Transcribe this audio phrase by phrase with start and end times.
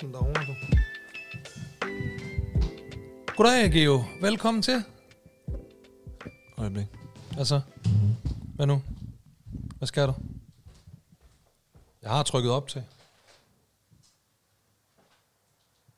[0.00, 0.54] Den derovre, du.
[3.36, 4.04] Goddag, Geo.
[4.20, 4.84] Velkommen til.
[6.58, 6.86] Øjeblik.
[7.34, 7.60] Hvad så?
[8.54, 8.82] Hvad nu?
[9.78, 10.14] Hvad skal du?
[12.02, 12.84] Jeg har trykket op til.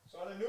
[0.06, 0.46] Så er det nu.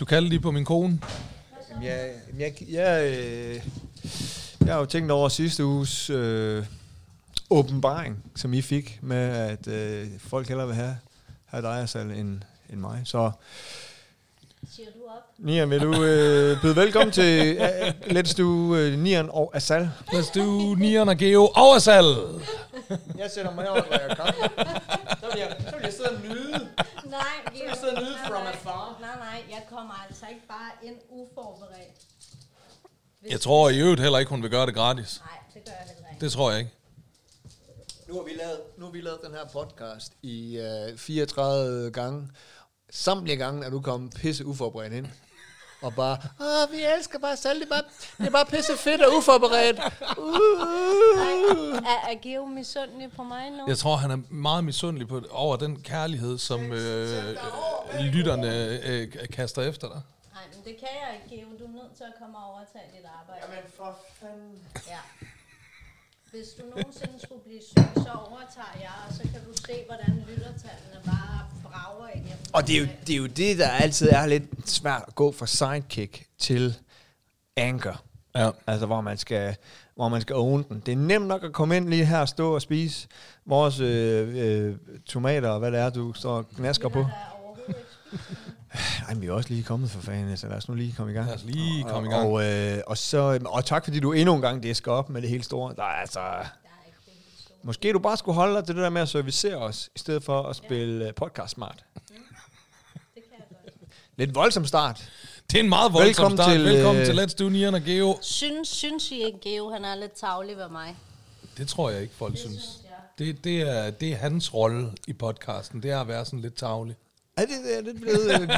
[0.00, 1.00] Du kalder lige på min kone.
[1.70, 3.66] Jamen, jeg, jeg, jeg, øh,
[4.70, 6.66] jeg har jo tænkt over sidste uges øh,
[7.50, 10.96] åbenbaring, som I fik med, at øh, folk hellere vil have,
[11.46, 13.02] have dig selv end, end mig.
[13.04, 13.30] Så
[14.74, 15.22] Siger du op?
[15.38, 17.66] Nian, vil du øh, byde velkommen til uh,
[18.16, 19.90] Let's Do øh, Nian og Asal.
[20.12, 22.04] Let's do Nian og Geo oversal.
[23.16, 24.34] Jeg sætter mig herovre, hvor jeg kan.
[25.20, 26.68] Så vil jeg, så vil jeg sidde og nyde.
[27.04, 28.52] Nej, vi jeg sidde og nyde nej, from nej.
[28.52, 28.98] afar.
[29.00, 32.00] Nej, nej, jeg kommer altså ikke bare ind uforberedt.
[33.20, 35.20] Hvis- Jeg tror i øvrigt heller ikke, hun vil gøre det gratis.
[35.24, 36.24] Nej, det gør jeg heller ikke.
[36.24, 36.72] Det tror jeg ikke.
[38.08, 42.28] Nu har vi lavet, nu har vi lavet den her podcast i øh, 34 gange.
[42.90, 45.06] Samtlige gange er du kommet pisse uforberedt ind.
[45.82, 47.82] Og bare, åh, vi elsker bare salt, det er bare,
[48.18, 49.78] det er bare pisse fedt og uforberedt.
[50.18, 51.76] Uh.
[51.76, 53.64] Er, er Geo misundelig på mig nu?
[53.68, 57.36] Jeg tror, han er meget misundelig på, over den kærlighed, som øh,
[58.00, 60.00] lytterne øh, kaster efter dig.
[60.40, 61.48] Nej, men det kan jeg ikke, Geo.
[61.58, 63.40] Du er nødt til at komme over og tage dit arbejde.
[63.44, 64.58] Jamen for fanden.
[64.94, 65.02] Ja.
[66.30, 70.24] Hvis du nogensinde skulle blive syg, så overtager jeg, og så kan du se, hvordan
[70.28, 72.44] lyttertallene bare brager igennem.
[72.52, 75.32] Og det er, jo, det er jo det, der altid er lidt svært at gå
[75.32, 76.78] fra sidekick til
[77.56, 78.00] anchor.
[78.34, 78.50] Ja.
[78.66, 79.56] Altså, hvor man skal,
[79.94, 80.82] hvor man skal own den.
[80.86, 83.08] Det er nemt nok at komme ind lige her og stå og spise
[83.46, 84.76] vores øh, øh,
[85.06, 86.98] tomater, og hvad det er, du står og gnasker på.
[86.98, 87.39] Jeg
[89.08, 91.12] Ej, men vi er også lige kommet for fanden, så lad os nu lige komme
[91.12, 91.26] i gang.
[91.26, 92.28] Lad os lige komme i gang.
[92.28, 95.30] Og, øh, og, så, og tak fordi du endnu en gang disker op med det
[95.30, 95.74] helt store.
[95.74, 96.44] Der er altså, er
[97.62, 100.24] måske du bare skulle holde dig til det der med at servicere os, i stedet
[100.24, 101.84] for at spille øh, podcast smart.
[101.94, 102.02] Det
[103.14, 103.74] kan jeg godt.
[104.16, 105.10] Lidt voldsom start.
[105.50, 106.52] Det er en meget voldsom Velkommen start.
[106.52, 108.18] til, Velkommen øh, til Let's Do Nian og Geo.
[108.22, 110.96] Synes, synes I ikke, Geo, han er lidt tavlig ved mig?
[111.56, 112.62] Det tror jeg ikke, folk Det synes.
[112.62, 113.26] synes jeg.
[113.26, 115.82] Det, det, er, det er hans rolle i podcasten.
[115.82, 116.96] Det er at være sådan lidt tavlig.
[117.40, 118.48] Er det, er det, blevet, øh,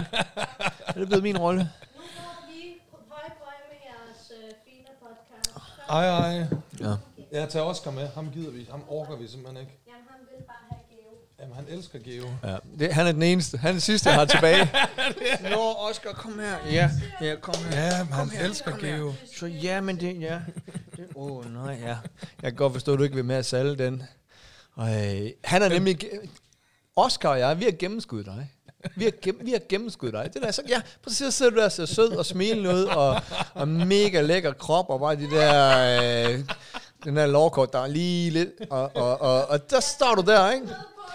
[0.88, 1.60] er det blevet min rolle?
[1.60, 5.56] Nu går vi høj høj med jeres øh, fine podcast.
[5.88, 6.46] Ej, ej.
[6.80, 6.94] Ja.
[7.40, 8.08] Jeg tager Oscar med.
[8.08, 8.66] Ham gider vi.
[8.70, 9.78] Ham orker vi simpelthen ikke.
[9.86, 11.10] Jamen, han vil bare have Geo.
[11.40, 12.26] Jamen, han elsker Geo.
[12.44, 12.56] ja.
[12.78, 13.58] Det, han er den eneste.
[13.58, 14.70] Han er den sidste, jeg har tilbage.
[15.54, 16.56] Nå, Oscar, kom her.
[16.72, 17.82] Ja, ja kom her.
[17.82, 19.12] Ja, men han elsker Geo.
[19.36, 20.40] Så ja, men det, ja.
[21.14, 21.96] Åh, oh, nej, ja.
[22.42, 24.02] Jeg kan godt forstå, at du ikke vil med at salge den.
[24.74, 25.98] Og, øh, han er nemlig...
[26.96, 28.50] Oscar og jeg, vi har gennemskuddet dig.
[28.96, 30.34] Vi har, gem, vi har gennemskuddet dig.
[30.34, 33.20] Det der, så, ja, præcis, så sidder du der så sød og smilende ud, og,
[33.54, 35.78] og mega lækker krop, og bare de der...
[36.30, 36.40] Øh,
[37.04, 38.48] den der lovkort, der er lige lidt...
[38.70, 40.66] Og, og, og, og der står du der, ikke?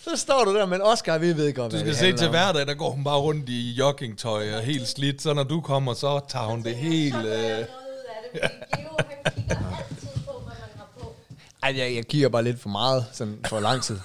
[0.05, 2.75] så står du der, men Oscar, vi ved godt, Du skal se til hverdag, der
[2.75, 5.23] går hun bare rundt i joggingtøj og helt slidt.
[5.23, 7.15] Så når du kommer, så tager hun det helt...
[7.15, 10.55] Så gør jeg Øh, noget ud af det, fordi Geo, han kigger altid på, hvad
[10.61, 11.15] man har på.
[11.63, 13.99] Ej, jeg, jeg kigger bare lidt for meget, sådan for lang tid.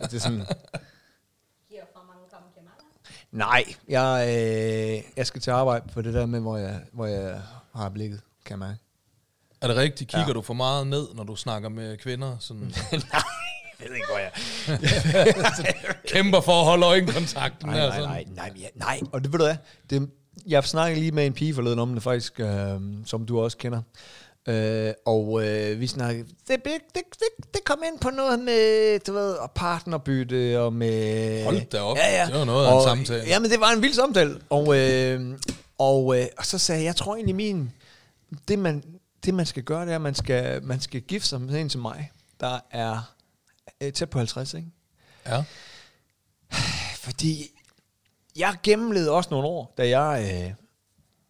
[0.00, 0.46] Det er sådan,
[1.68, 2.84] Giver for mange komplimenter.
[3.32, 7.40] nej, jeg, øh, jeg skal til arbejde på det der med, hvor jeg, hvor jeg
[7.74, 8.78] har blikket, kan jeg mærke.
[9.60, 10.10] er det rigtigt?
[10.10, 10.32] Kigger Ja.
[10.32, 12.36] du for meget ned, når du snakker med kvinder?
[12.40, 13.22] Sådan, nej,
[13.80, 14.32] jeg ved ikke, hvor jeg...
[16.14, 17.68] kæmper for at holde øjenkontakten.
[17.68, 18.08] Nej, nej, sådan.
[18.10, 19.00] nej, nej, nej, nej.
[19.12, 19.56] Og det ved du hvad,
[19.90, 20.10] det,
[20.46, 23.82] jeg snakkede lige med en pige forleden om det faktisk, øh, som du også kender.
[24.46, 29.12] Øh, og øh, vi snakkede, det, det, det, det, kom ind på noget med, du
[29.12, 31.44] ved, og partnerbytte og med...
[31.44, 31.96] Hold da op.
[31.96, 32.26] Ja, ja.
[32.26, 33.24] Det var noget af en og, samtale.
[33.26, 34.40] Jamen, det var en vild samtale.
[34.50, 35.38] Og, øh,
[35.78, 37.72] og, øh, og så sagde jeg, jeg tror egentlig min,
[38.48, 38.84] det man,
[39.24, 41.70] det man skal gøre, det er, at man skal, man skal gifte sig med en
[41.70, 43.14] som mig, der er
[43.80, 44.68] øh, tæt på 50, ikke?
[45.26, 45.44] Ja.
[47.04, 47.50] Fordi
[48.36, 50.54] jeg gennemlevede også nogle år, da jeg øh,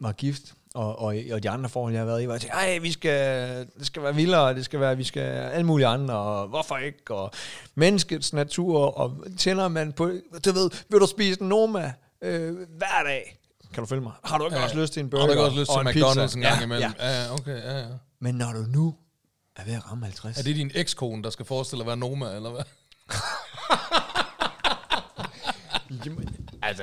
[0.00, 2.56] var gift, og, og, og de andre forhold, jeg har været i, var jeg tænkte,
[2.58, 3.48] ej, vi skal,
[3.78, 7.14] det skal være vildere, det skal være, vi skal alle mulige andre, og hvorfor ikke,
[7.14, 7.30] og
[7.74, 10.10] menneskets natur, og tænder man på,
[10.44, 11.92] du ved, vil du spise Noma
[12.22, 13.38] øh, hver dag?
[13.74, 14.12] Kan du følge mig?
[14.24, 14.64] Har du ikke Ja.
[14.64, 16.36] også lyst til en burger Har du ikke også lyst og til en McDonald's pizza?
[16.38, 16.92] en gang ja, imellem?
[16.98, 17.22] Ja.
[17.24, 17.84] Ja, okay, ja, ja.
[18.20, 18.94] Men når du nu
[19.56, 22.34] er ved at ramme 50, Er det din ekskone, der skal forestille at være Noma,
[22.36, 22.62] eller hvad?
[26.06, 26.82] Jamen, altså,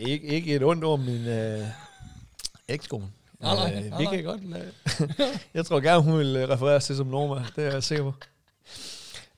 [0.00, 1.66] ikke, ikke et ondt om min øh,
[2.68, 3.06] ekskone.
[3.40, 4.14] Nej, nej, Øh, nej, vi nej.
[4.16, 4.72] kan godt lade.
[5.54, 7.44] Jeg tror gerne, hun vil øh, refereres til som Norma.
[7.56, 8.14] Det er jeg sikker på.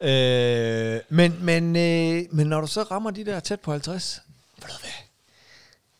[0.06, 4.22] Øh, men, men, øh, men når du så rammer de der tæt på 50,
[4.56, 4.90] ved du hvad?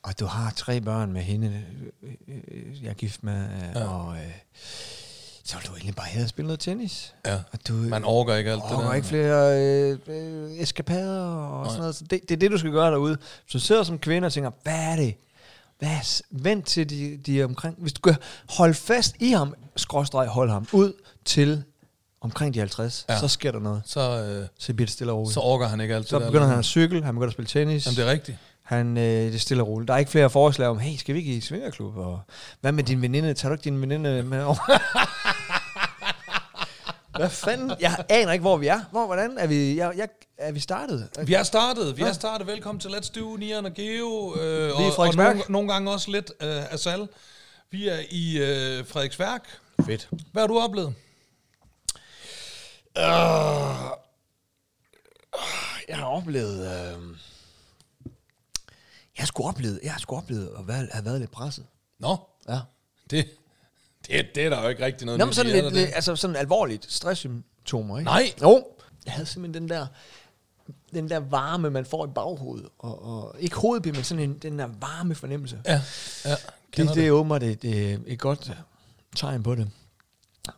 [0.02, 1.62] Og du har tre børn med hende,
[2.02, 3.88] øh, øh, jeg er gift med, øh, Ja.
[3.88, 4.20] og, øh,
[5.44, 7.14] så vil du egentlig bare hellere spille noget tennis.
[7.26, 7.34] Ja.
[7.52, 8.92] Og du, Man overgår ikke alt det og der.
[8.94, 11.94] ikke flere øh, øh, eskapader og sådan noget.
[11.96, 13.16] Så det, det er det, du skal gøre derude.
[13.46, 15.14] Så du sidder som kvinde og tænker, hvad er det?
[15.80, 17.76] Hvad vent til de, de er omkring.
[17.78, 18.16] Hvis du kan
[18.50, 20.92] holde fast i ham, skråstreg, hold ham ud
[21.24, 21.62] til
[22.20, 23.18] omkring de 50, Ja.
[23.18, 23.82] så sker der noget.
[23.86, 25.34] Så, øh, Så bliver det stille og roligt.
[25.34, 26.28] så overgår han ikke alt så det der.
[26.30, 27.86] begynder han at cykle, han begynder at spille tennis.
[27.86, 28.38] Jamen, det er rigtigt.
[28.62, 29.88] Han, øh, det er stille og roligt.
[29.88, 31.96] Der er ikke flere forslag om, hey, skal vi ikke i svingerklub?
[31.96, 32.20] Og
[32.60, 33.34] hvad med din veninde?
[33.34, 34.56] Tager du ikke din veninde med over?
[37.16, 37.72] hvad fanden?
[37.80, 38.80] Jeg aner ikke, hvor vi er.
[38.90, 40.08] Hvor, hvordan er vi, jeg, jeg,
[40.38, 41.10] er vi startet?
[41.24, 41.96] Vi er startet.
[41.96, 42.46] Vi er startet.
[42.46, 44.36] Velkommen til Let's Do, Nian og Geo.
[44.40, 47.08] Øh, i og, og nogle, nogle gange også lidt øh, af Sal.
[47.70, 49.48] Vi er i øh, Frederiksværk.
[49.86, 50.08] Fedt.
[50.32, 50.94] Hvad har du oplevet?
[52.96, 53.04] Uh,
[55.88, 56.58] jeg har oplevet...
[56.60, 57.16] Øh,
[59.16, 61.66] jeg har sgu oplevet, jeg har sgu oplevet at være, have været lidt presset.
[61.98, 62.16] Nå,
[62.48, 62.58] Ja.
[63.10, 63.30] det,
[64.06, 65.72] det, det er der jo ikke rigtig noget Nå, men sådan lidt, det?
[65.72, 68.10] lidt, altså sådan alvorligt stresssymptomer, ikke?
[68.10, 68.32] Nej.
[68.42, 68.66] Jo.
[69.04, 69.86] Jeg havde simpelthen den der,
[70.94, 72.68] den der varme, man får i baghovedet.
[72.78, 75.58] Og, og ikke hovedpine, men sådan en, den der varme fornemmelse.
[75.66, 75.80] Ja,
[76.24, 76.30] ja.
[76.30, 76.38] Det,
[76.72, 78.50] Kender det er åbenbart et, et, et godt
[79.16, 79.70] tegn på det.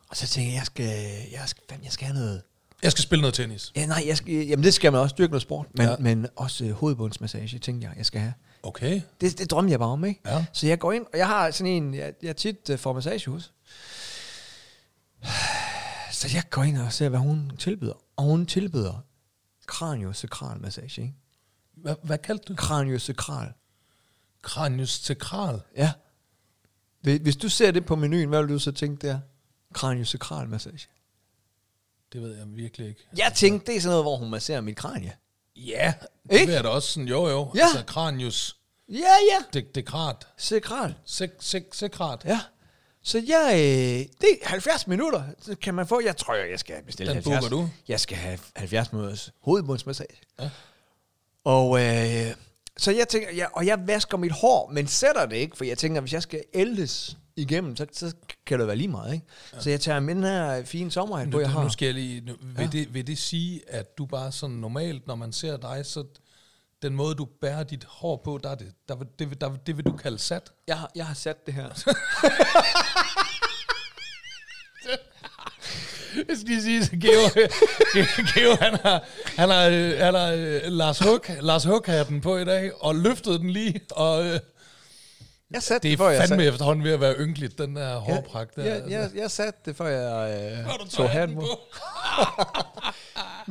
[0.09, 0.85] Og så tænker jeg, jeg skal,
[1.33, 2.43] jeg skal, fandme, jeg skal have noget...
[2.83, 3.73] Jeg skal spille noget tennis.
[3.77, 5.67] Ja, nej, jeg skal, jamen det skal man også, dyrke noget sport.
[5.75, 5.97] Men, Ja.
[5.99, 8.33] men også øh, hovedbundsmassage, tænker jeg, jeg skal have.
[8.63, 9.01] Okay.
[9.21, 10.21] Det, det drømmer jeg bare om, ikke?
[10.27, 10.47] Ja.
[10.53, 13.31] Så jeg går ind, og jeg har sådan en, jeg, jeg tit uh, får massage
[13.31, 13.53] hos.
[16.13, 17.95] Så jeg går ind og ser, hvad hun tilbyder.
[18.17, 19.05] Og hun tilbyder
[19.67, 21.15] kraniosakral massage, ikke?
[21.77, 22.55] Hvad, hvad kaldte du?
[22.55, 23.53] Kraniosakral.
[24.43, 25.61] Cranius tekral.
[25.77, 25.93] Ja.
[27.01, 29.21] Hvis hvis du ser det på menuen, hvad vil du så tænke der?
[29.73, 30.89] Kraniosakral massage.
[32.13, 33.07] Det ved jeg virkelig ikke.
[33.17, 35.13] Jeg tænkte, det er sådan noget, hvor hun masserer mit kranie.
[35.57, 35.95] Ja,
[36.31, 36.53] det Ikke?
[36.53, 37.51] jeg da også sådan, jo jo.
[37.55, 37.63] Ja.
[37.63, 38.57] Altså cranius
[38.89, 38.97] Ja,
[39.31, 39.61] ja.
[39.61, 40.27] de, dekrat.
[40.37, 40.95] Sakral.
[41.05, 42.25] Sek, sek, sekrat.
[42.25, 42.41] Ja.
[43.05, 46.01] Så jeg, øh, det er 70 minutter, så kan man få.
[46.05, 47.41] Jeg tror, jeg skal bestille Den 70.
[47.51, 47.71] booker du?
[47.89, 50.17] Jeg skal have 70 minutters hovedbundsmassage.
[50.41, 50.51] Ja.
[51.45, 52.35] Og øh,
[52.79, 55.79] så jeg tænker, ja, og jeg vasker mit hår, men sætter det ikke, for jeg
[55.79, 58.15] tænker, hvis jeg skal ældes igennem, så, så
[58.47, 59.27] kan det være lige meget, ikke?
[59.55, 59.61] Ja.
[59.61, 61.63] Så jeg tager min den her fine sommerhat på, jeg har.
[61.63, 62.69] nu skal jeg lige, nu, vil, Ja.
[62.73, 66.05] det, vil det sige, at du bare sådan normalt, når man ser dig, så
[66.83, 69.85] den måde, du bærer dit hår på, der er det, der, der, vil- det vil
[69.87, 70.51] du kalde sat?
[70.67, 71.69] Jeg har, jeg har sat det her.
[76.29, 77.45] Jeg skal lige sige, at Geo,
[78.35, 79.05] Geo han har,
[79.37, 79.71] han har,
[80.05, 84.27] han har øh, Lars Hug, Lars Hug-hatten på i dag, og løftede den lige, og
[84.27, 84.41] øh,
[85.53, 87.97] Jeg satte det det, er jeg fandme sat, efterhånden ved at være ynkeligt, den der
[87.99, 88.65] hårpragt der.
[88.65, 91.47] jeg, jeg, jeg satte det, før jeg øh, du tog hatten på.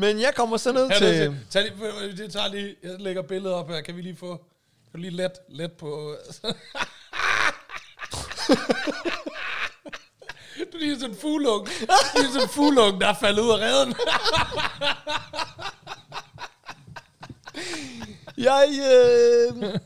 [0.01, 1.07] Men jeg kommer så ned Ja, til...
[1.07, 1.75] det, tag lige,
[2.17, 5.11] det tager lige, jeg lægger billedet op her, kan vi lige få, kan du lige
[5.11, 5.87] let, let på...
[10.71, 13.57] du er lige sådan en fuglung, lige sådan en fuglung, der er faldet ud af
[13.57, 13.95] redden.
[18.43, 19.79] Jeg, øh,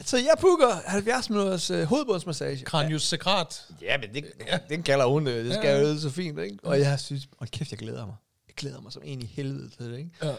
[0.06, 2.64] så jeg booker 70 minutters øh, hovedbundsmassage.
[2.64, 3.64] Cranius sekrat.
[3.82, 4.24] Ja, men det,
[4.68, 5.44] den kalder hun det.
[5.44, 5.78] Det skal Ja.
[5.78, 6.58] jo lyde så fint, ikke?
[6.62, 8.14] Og jeg synes, og kæft, jeg glæder mig.
[8.48, 10.10] Jeg glæder mig som en i helvede til det, ikke?
[10.22, 10.32] Ja.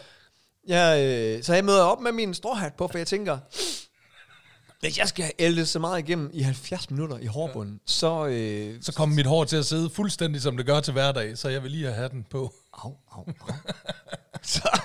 [0.66, 3.38] Jeg, øh, så jeg møder op med min stråhat på, for jeg tænker,
[4.80, 7.78] hvis jeg skal ælde så meget igennem i 70 minutter i hårbunden, ja.
[7.92, 8.26] så...
[8.26, 11.48] Øh, Så kommer mit hår til at sidde fuldstændig, som det gør til hverdag, så
[11.48, 12.52] jeg vil lige have hatten på.
[12.82, 13.54] Au, au, au.
[14.42, 14.80] så,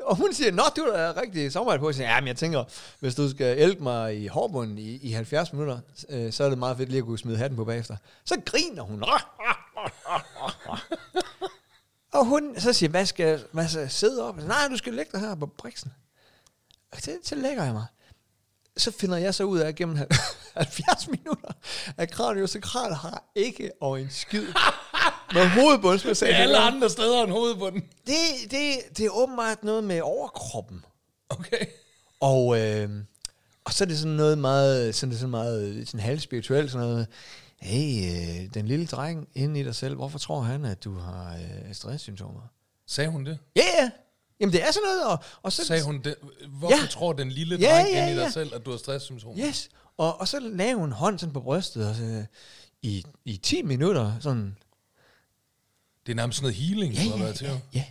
[0.00, 1.88] og hun siger, nå, du er da rigtig sommerhat på.
[1.88, 2.64] Jeg siger, ja, men jeg tænker,
[3.00, 6.58] hvis du skal hjælpe mig i hårbunden i, i 70 minutter, øh, så er det
[6.58, 7.96] meget fedt lige at kunne smide hatten på bagefter.
[8.24, 9.04] Så griner hun.
[12.18, 14.36] og hun så siger, hvad skal, hvad skal jeg sidde op?
[14.36, 15.92] Nej, du skal lægge dig her på briksen.
[16.92, 17.86] Og så, så lægger jeg mig.
[18.76, 19.96] Så finder jeg så ud af, at gennem
[20.54, 21.52] 70 minutter,
[21.96, 24.46] at kraniosakral har ikke og en skid
[25.34, 26.32] med hovedbundsmassage.
[26.32, 27.80] Det er alle andre steder end hovedbunden.
[28.06, 28.14] Det,
[28.50, 30.84] det, det er åbenbart noget med overkroppen.
[31.28, 31.66] Okay.
[32.20, 32.90] Og, øh,
[33.64, 37.06] og så er det sådan noget meget, sådan, det sådan meget sådan halvspirituelt, sådan noget,
[37.60, 41.34] hey, øh, den lille dreng inde i dig selv, hvorfor tror han, at du har
[41.34, 42.40] øh, stresssymptomer?
[42.88, 43.38] Sagde hun det?
[43.56, 43.90] Ja, ja.
[44.40, 45.64] Jamen det er sådan noget, og, og så...
[45.64, 46.14] Sagde hun det?
[46.48, 46.86] Hvorfor Ja.
[46.90, 48.30] tror den lille Ja, dreng ja, inde i dig ja.
[48.30, 49.46] selv, at du har stresssymptomer?
[49.46, 49.68] Yes.
[49.96, 52.24] Og, og så lagde hun en hånd sådan på brystet, og så,
[52.82, 54.56] i, i 10 minutter, sådan,
[56.06, 57.46] Det er nærmest sådan noget healing, ja, du har ja, været til.
[57.46, 57.84] ja, ja.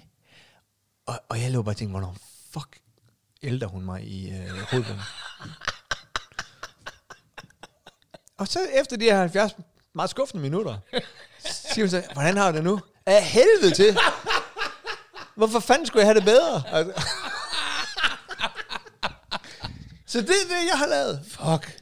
[1.06, 2.16] Og, og jeg lå bare og tænkte, hvornår
[2.52, 2.80] fuck
[3.44, 5.04] ældre hun mig i øh, hovedbunden.
[8.38, 9.52] og så efter de her 70
[9.96, 10.78] meget skuffende minutter,
[11.46, 12.80] siger hun så, hvordan har du det nu?
[13.06, 13.98] Af helvede til!
[15.36, 16.64] Hvorfor fanden skulle jeg have det bedre?
[16.68, 17.08] Altså.
[20.06, 21.26] så det er det, jeg har lavet.
[21.28, 21.80] Fuck.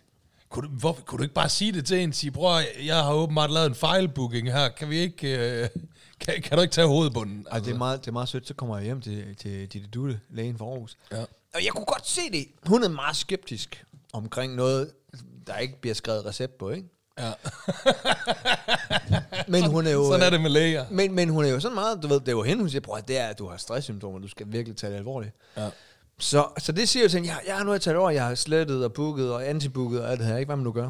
[0.50, 2.14] Kunne du, hvorfor, kunne du ikke bare sige det til en?
[2.14, 4.70] Sige, bror, jeg har åbenbart lavet en fejlbooking her.
[4.70, 5.38] Kan vi ikke...
[5.38, 5.70] Øh,
[6.22, 7.48] kan, kan du ikke tage hovedbunden?
[7.52, 7.66] Altså.
[7.66, 10.20] Det, er meget, det er meget sødt, så kommer jeg hjem til, til Ditte Dutte,
[10.30, 10.98] lægen for Aarhus.
[11.12, 11.22] Ja.
[11.56, 12.48] Og jeg kunne godt se det.
[12.66, 14.92] Hun er meget skeptisk omkring noget,
[15.48, 16.88] der ikke bliver skrevet recept på, ikke?
[17.20, 17.32] Ja.
[19.54, 20.12] Men hun er jo...
[20.12, 20.86] Sådan er det med læger.
[20.92, 22.82] Men, men hun er jo sådan meget, du ved, det er jo hende, hun siger,
[22.82, 25.36] bror, det er, at du har stresssymptomer, du skal virkelig tage det alvorligt.
[25.58, 25.70] Ja.
[26.20, 28.36] Så, så det siger jeg til hende, jeg, jeg har nu taget over, jeg har
[28.36, 30.48] slettet og booket og antibooket og alt det her, ikke?
[30.48, 30.90] Hvad man nu gør?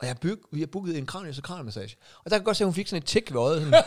[0.00, 1.96] Og jeg byg, vi har booket en kranius og kraniemassage.
[2.24, 3.62] Og der kan jeg godt se, at hun fik sådan et tik ved øjet.
[3.62, 3.82] Sådan.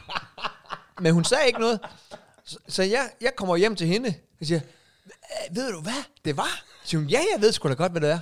[1.02, 1.80] Men hun sagde ikke noget.
[2.44, 4.60] Så, så jeg, jeg kommer hjem til hende og siger,
[5.50, 6.62] "Øh, ved du hvad det var?
[6.82, 8.18] Så siger hun, ja, jeg ved sgu da godt, hvad det er.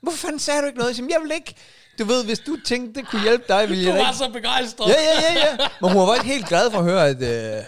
[0.00, 0.88] Hvorfor fanden sagde du ikke noget?
[0.88, 1.54] Jeg siger, "Men jeg vil ikke.
[1.98, 4.18] Du ved, hvis du tænkte, det kunne hjælpe dig, ville Du jeg da var ikke.
[4.18, 4.88] så begejstret.
[4.88, 5.68] Ja, ja, ja, ja.
[5.80, 7.64] Men hun var ikke helt glad for at høre, at, øh,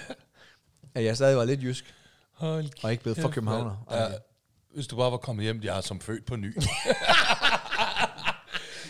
[0.94, 1.94] at jeg stadig var lidt jysk.
[2.32, 3.70] Hold Og ikke blevet for mand.
[3.90, 4.06] Ja.
[4.75, 6.56] Hvis du bare var kommet hjem, jeg er som født på ny.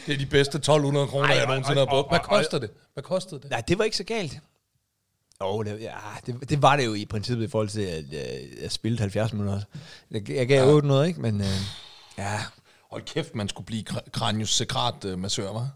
[0.06, 2.10] det er de bedste 1200 kroner, jeg nogensinde har brugt.
[2.10, 2.70] Hvad koster det?
[2.92, 3.50] Hvad kostede det?
[3.50, 4.38] Nej, det var ikke så galt.
[5.40, 5.92] Jo, det, ja,
[6.26, 9.32] det, det var det jo i princippet i forhold til, at øh, jeg spillede 70
[9.32, 9.60] minutter.
[10.10, 10.72] Jeg, jeg gav ja.
[10.74, 11.20] 800, ikke?
[11.20, 11.46] Men øh,
[12.18, 12.40] ja.
[12.90, 15.68] Hold kæft, man skulle blive kra- cranius sekret uh, massør, var?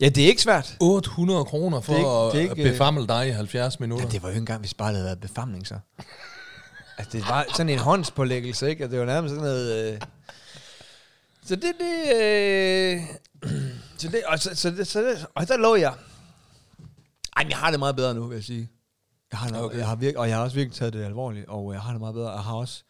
[0.00, 0.76] ja, det er ikke svært.
[0.80, 3.80] 800 kroner for Det er ikke- det er at ikke, øh, befamle dig i 70
[3.80, 4.06] minutter.
[4.06, 5.74] Ja, det var jo ikke engang, hvis bare havde været befamling, så.
[6.98, 8.84] Altså, det var sådan en håndspålæggelse, ikke?
[8.84, 9.92] Og det var nærmest sådan noget...
[9.94, 10.00] Øh...
[11.46, 12.22] Så det, det...
[12.22, 13.00] Øh...
[13.98, 15.94] så det, og, så, så, det, så det, og der lå jeg.
[17.36, 18.68] Ej, men jeg har det meget bedre nu, vil jeg sige.
[19.30, 19.78] Jeg har, okay.
[19.78, 22.00] Jeg har virke, og jeg har også virkelig taget det alvorligt, og jeg har det
[22.00, 22.30] meget bedre.
[22.30, 22.82] Jeg har også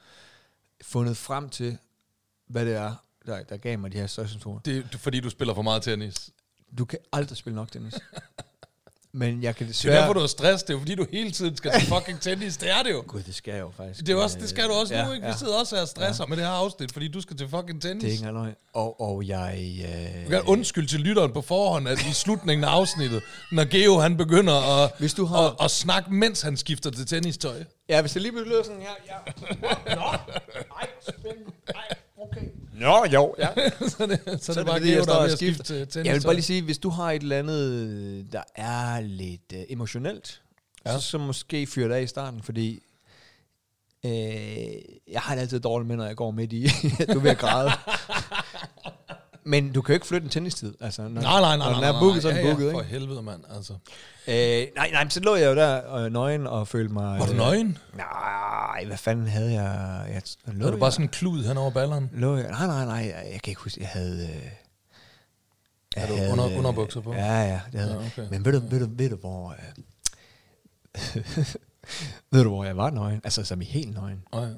[0.83, 1.79] fundet frem til,
[2.47, 2.95] hvad det er,
[3.27, 4.61] der, der gav mig de her stresssymptomer.
[4.61, 6.31] Det er fordi, du spiller for meget tennis.
[6.79, 7.95] Du kan aldrig spille nok tennis.
[9.13, 9.97] Men jeg kan Det er desværre...
[10.01, 10.63] derfor, du har stress.
[10.63, 12.57] Det er jo fordi, du hele tiden skal til fucking tennis.
[12.57, 13.05] Det er det jo.
[13.07, 14.01] Gud, det skal jeg jo faktisk.
[14.07, 15.27] Det, er også, det skal du også Ja, nu, ikke?
[15.27, 15.37] Vi ja.
[15.37, 18.03] sidder også her og stresser med det her afsnit, fordi du skal til fucking tennis.
[18.03, 18.55] Det er ikke engang.
[18.73, 19.59] Og, og jeg...
[19.85, 23.23] Øh, Du kan undskylde til lytteren på forhånd, at i slutningen af afsnittet,
[23.53, 27.07] når Geo han begynder at, Hvis du har- at, at snakke, mens han skifter til
[27.07, 27.65] tennistøj.
[27.89, 28.89] Ja, hvis det lige lyder sådan her...
[29.07, 29.15] Ja.
[29.95, 31.51] Nå, nej, spændende.
[31.75, 31.85] Nej.
[32.81, 33.49] Nå, jo, ja.
[33.89, 36.03] så det, så, så det er det bare er og ved at skifte til tennistøj.
[36.05, 39.61] Jeg vil bare lige sige, hvis du har et eller andet, der er lidt øh,
[39.69, 40.43] emotionelt,
[40.87, 40.93] ja.
[40.93, 42.83] Så, så måske fyre det af i starten, fordi
[44.05, 44.13] øh,
[45.13, 46.69] jeg har det altid dårligt med, når jeg går midt i,
[47.15, 47.71] du at græde.
[49.51, 50.75] Men du kan jo ikke flytte en tennistid.
[50.81, 51.57] Altså, når, Nej, nej, nej.
[51.57, 52.79] Når nej, den er booket, så er den ja, booket, ja, ikke?
[52.81, 53.43] For helvede, mand.
[53.57, 53.73] Altså.
[54.29, 57.19] Øh, nej, nej, men så lå jeg jo der øh, nøgen og følte mig...
[57.21, 57.79] Var du øh, nøgen?
[57.97, 60.05] Nej, hvad fanden havde jeg?
[60.13, 62.11] jeg lå Var du jeg- bare sådan en klud hen over balleren?
[62.13, 62.51] Lå jeg?
[62.51, 64.23] Nej, nej, nej, jeg, jeg kan ikke huske, jeg havde...
[64.25, 64.43] Øh,
[65.97, 67.13] jeg Havde du under- underbukser på?
[67.15, 68.27] Ja, ja, det havde Ja, okay.
[68.31, 69.51] Men ved du, ved du, ved du hvor...
[69.51, 69.83] Øh,
[72.33, 73.21] ved du, hvor jeg var nøgen?
[73.25, 74.23] Altså, som i helt nøgen.
[74.33, 74.55] Oh, ja.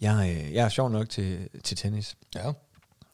[0.00, 2.16] Jeg, øh, jeg er sjov nok til, til tennis.
[2.34, 2.52] ja,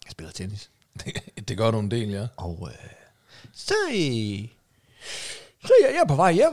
[0.07, 0.71] Jeg spiller tennis.
[1.05, 2.27] det, det gør du en del, ja.
[2.37, 2.91] Og øh,
[3.55, 4.49] så, øh,
[5.65, 6.53] så jeg, jeg er på vej hjem.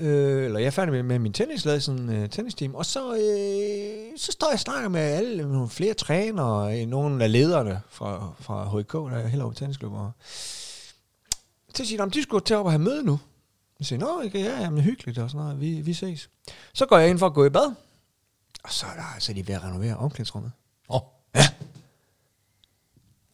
[0.00, 2.74] Øh, eller jeg er færdig med, med min tennislæsen, øh, tennisteam.
[2.74, 7.24] Og så, øh, så står jeg og snakker med alle nogle flere trænere, øh, nogle
[7.24, 9.92] af lederne fra, fra HK, der er helt over tennisklub.
[9.92, 10.12] Og
[11.74, 13.20] så siger de, "Nå, de skulle til op og have møde nu.
[13.78, 16.30] Jeg siger, nå, okay, ja, ja, men hyggeligt og sådan noget, vi, vi ses.
[16.72, 17.74] Så går jeg ind for at gå i bad.
[18.64, 20.52] Og så er, der, så er de ved at renovere omklædningsrummet.
[20.88, 21.00] Oh,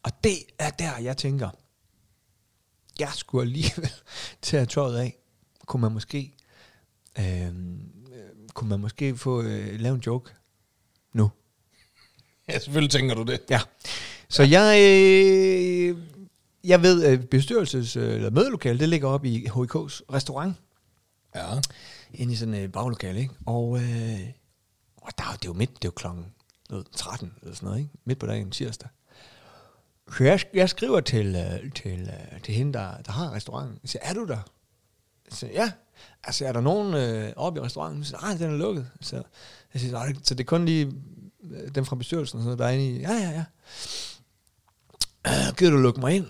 [0.06, 1.50] Og det er der, jeg tænker,
[2.98, 3.90] jeg skulle alligevel
[4.50, 5.16] have tøjet af.
[5.66, 6.34] Kunne man måske,
[7.18, 7.52] øh,
[8.54, 10.32] kunne man måske få øh, lavet en joke
[11.12, 11.30] nu?
[12.48, 13.40] ja, selvfølgelig tænker du det.
[13.50, 13.60] Ja.
[14.28, 15.98] Så jeg, øh,
[16.64, 20.56] jeg ved, at bestyrelses øh, eller mødelokale, det ligger oppe i HIK's restaurant,
[21.34, 21.60] Ja.
[22.14, 23.34] inde i sådan et baglokale, ikke?
[23.46, 24.20] Og, øh,
[24.96, 26.26] og der, er det er jo midt, det er jo klokken
[26.70, 27.90] noget, 13 eller sådan noget, ikke?
[28.04, 28.88] Midt på dagen tirsdag.
[30.12, 33.78] Så jeg, jeg skriver til, øh, til, øh, til hende, der, der har restauranten.
[33.82, 34.38] Jeg siger, er du der?
[35.30, 35.72] Jeg siger, ja.
[36.25, 38.04] Altså, er der nogen øh, oppe i restauranten?
[38.04, 38.90] Siger, nej, den er lukket.
[39.00, 39.22] Så
[39.75, 40.92] jeg siger, nej, så det er kun lige
[41.50, 43.00] øh, dem fra bestyrelsen, og sådan noget, der er inde i.
[43.00, 43.44] Ja, ja, ja.
[45.26, 46.26] Øh, gider du lukke mig ind?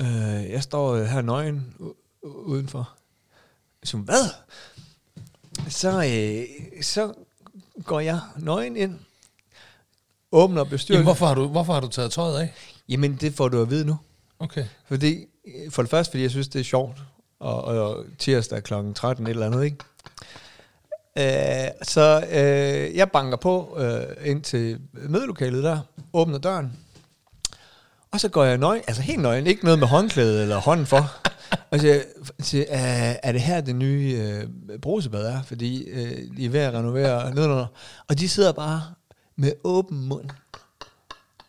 [0.00, 1.74] Øh, jeg står øh, her nøgen
[2.22, 2.96] udenfor.
[3.82, 4.30] Jeg siger, hvad?
[5.68, 7.14] Så, øh, så
[7.84, 8.98] går jeg nøgen ind,
[10.32, 10.92] åbner bestyrelsen.
[10.92, 12.54] Jamen, hvorfor har, du, hvorfor har du taget tøjet af?
[12.88, 13.96] Jamen, det får du at vide nu.
[14.38, 14.64] Okay.
[14.88, 15.24] Fordi,
[15.70, 17.02] for det første, fordi jeg synes, det er sjovt.
[17.40, 18.74] Og, og tirsdag kl.
[18.94, 19.76] 13 et eller andet, ikke?
[21.18, 25.80] Øh, så øh, jeg banker på øh, ind til mødelokalet der,
[26.12, 26.72] åbner døren,
[28.10, 31.12] og så går jeg nøgen, altså helt nøgen, ikke noget med håndklæde eller hånden for.
[31.70, 32.04] Og så
[32.40, 35.42] siger, er, er det her det nye øh, brusebad er?
[35.42, 37.66] Fordi øh, de er ved at renovere nedenunder.
[38.08, 38.82] Og de sidder bare
[39.36, 40.30] med åben mund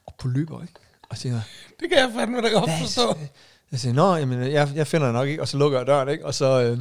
[0.05, 0.73] og polyper, ikke?
[1.09, 1.41] Og siger,
[1.79, 3.17] Det kan jeg fandme da godt forstå.
[3.71, 6.25] jeg siger, nå, jamen, jeg, jeg finder nok ikke, og så lukker jeg døren, ikke?
[6.25, 6.79] Og så, øh,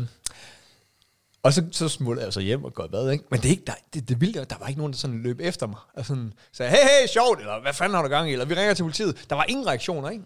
[1.43, 3.25] og så, så smutter jeg så hjem og går i bad, ikke?
[3.31, 5.23] Men det er ikke, der, det, det vilde, er, der var ikke nogen, der sådan
[5.23, 5.79] løb efter mig.
[5.95, 8.33] Og sådan sagde, hey, hey, sjovt, eller hvad fanden har du gang i?
[8.33, 9.27] Eller vi ringer til politiet.
[9.31, 10.25] Der var ingen reaktioner, ikke?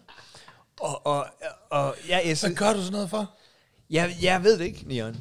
[0.79, 1.27] Og, og,
[1.69, 3.31] og jeg, jeg, Hvad gør du sådan noget for?
[3.89, 5.17] jeg, jeg ved det ikke, Nian.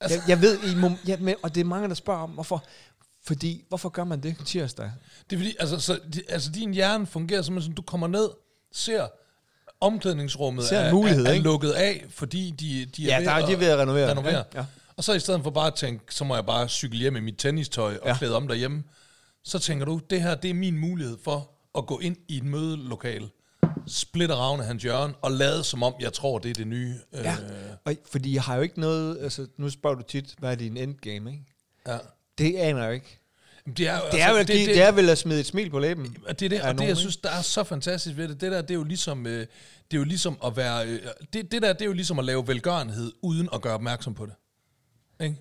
[0.00, 2.64] Jeg, jeg ved, i mom- ja, men, og det er mange, der spørger om, hvorfor,
[3.28, 4.90] fordi, hvorfor gør man det tirsdag?
[5.30, 8.28] Det er fordi, altså, så, altså din hjerne fungerer simpelthen sådan, du kommer ned,
[8.72, 9.06] ser
[9.80, 13.46] omklædningsrummet Ser er, mulighed, er, er lukket af, fordi de, de er, Ja, der er-
[13.46, 14.10] de er ved at renovere.
[14.10, 14.44] renovere.
[14.54, 14.64] Ja.
[14.96, 17.20] Og så i stedet for bare at tænke, så må jeg bare cykle hjem i
[17.20, 18.16] mit tennistøj og Ja.
[18.16, 18.84] klæde om derhjemme,
[19.44, 22.44] så tænker du, det her det er min mulighed for at gå ind i et
[22.44, 23.28] mødelokale,
[23.86, 26.94] splitte ravne hans hjørne, og lade som om, jeg tror, det er det nye.
[27.14, 27.36] Ja,
[27.84, 30.76] og, fordi jeg har jo ikke noget, altså nu spørger du tit, hvad er din
[30.76, 31.44] endgame, ikke?
[31.86, 31.98] ja.
[32.38, 33.14] Det aner jeg ikke.
[33.76, 35.70] Det er, jo, Det er, vel, det, det, det er vel at smide et smil
[35.70, 36.16] på læben.
[36.26, 38.52] Og det er det, og det jeg synes, der er så fantastisk ved det, det
[38.52, 39.46] der, det er jo ligesom, øh, det
[39.92, 41.00] er jo ligesom at være, øh,
[41.32, 44.26] det, det der, det er jo ligesom at lave velgørenhed, uden at gøre opmærksom på
[44.26, 44.34] det.
[45.20, 45.36] Ikke?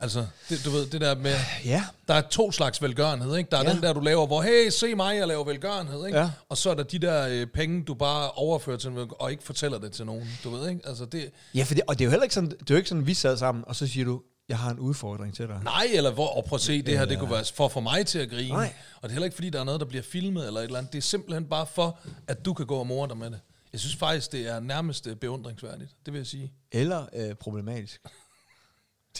[0.00, 1.84] Altså, det, du ved, det der med, Ja.
[2.08, 3.50] der er to slags velgørenhed, ikke?
[3.50, 3.72] Der er Ja.
[3.74, 6.18] den der, du laver, hvor, hey, se mig, jeg laver velgørenhed, ikke?
[6.18, 6.30] Ja.
[6.48, 9.42] Og så er der de der øh, penge, du bare overfører til en og ikke
[9.44, 10.80] fortæller det til nogen, du ved, ikke?
[10.84, 12.76] Altså, det, Ja, for det, og det er jo heller ikke sådan, det er jo
[12.76, 15.60] ikke sådan, vi sad sammen, og så siger du, jeg har en udfordring til dig.
[15.64, 18.06] Nej, eller hvor, og prøv at se, det her, det kunne være for få mig
[18.06, 18.48] til at grine.
[18.48, 18.74] Nej.
[18.96, 20.78] Og det er heller ikke, fordi der er noget, der bliver filmet eller et eller
[20.78, 20.92] andet.
[20.92, 23.40] Det er simpelthen bare for, at du kan gå og more dig med det.
[23.72, 25.90] Jeg synes faktisk, det er nærmest øh, beundringsværdigt.
[26.06, 26.52] Det vil jeg sige.
[26.72, 28.00] Eller øh, problematisk.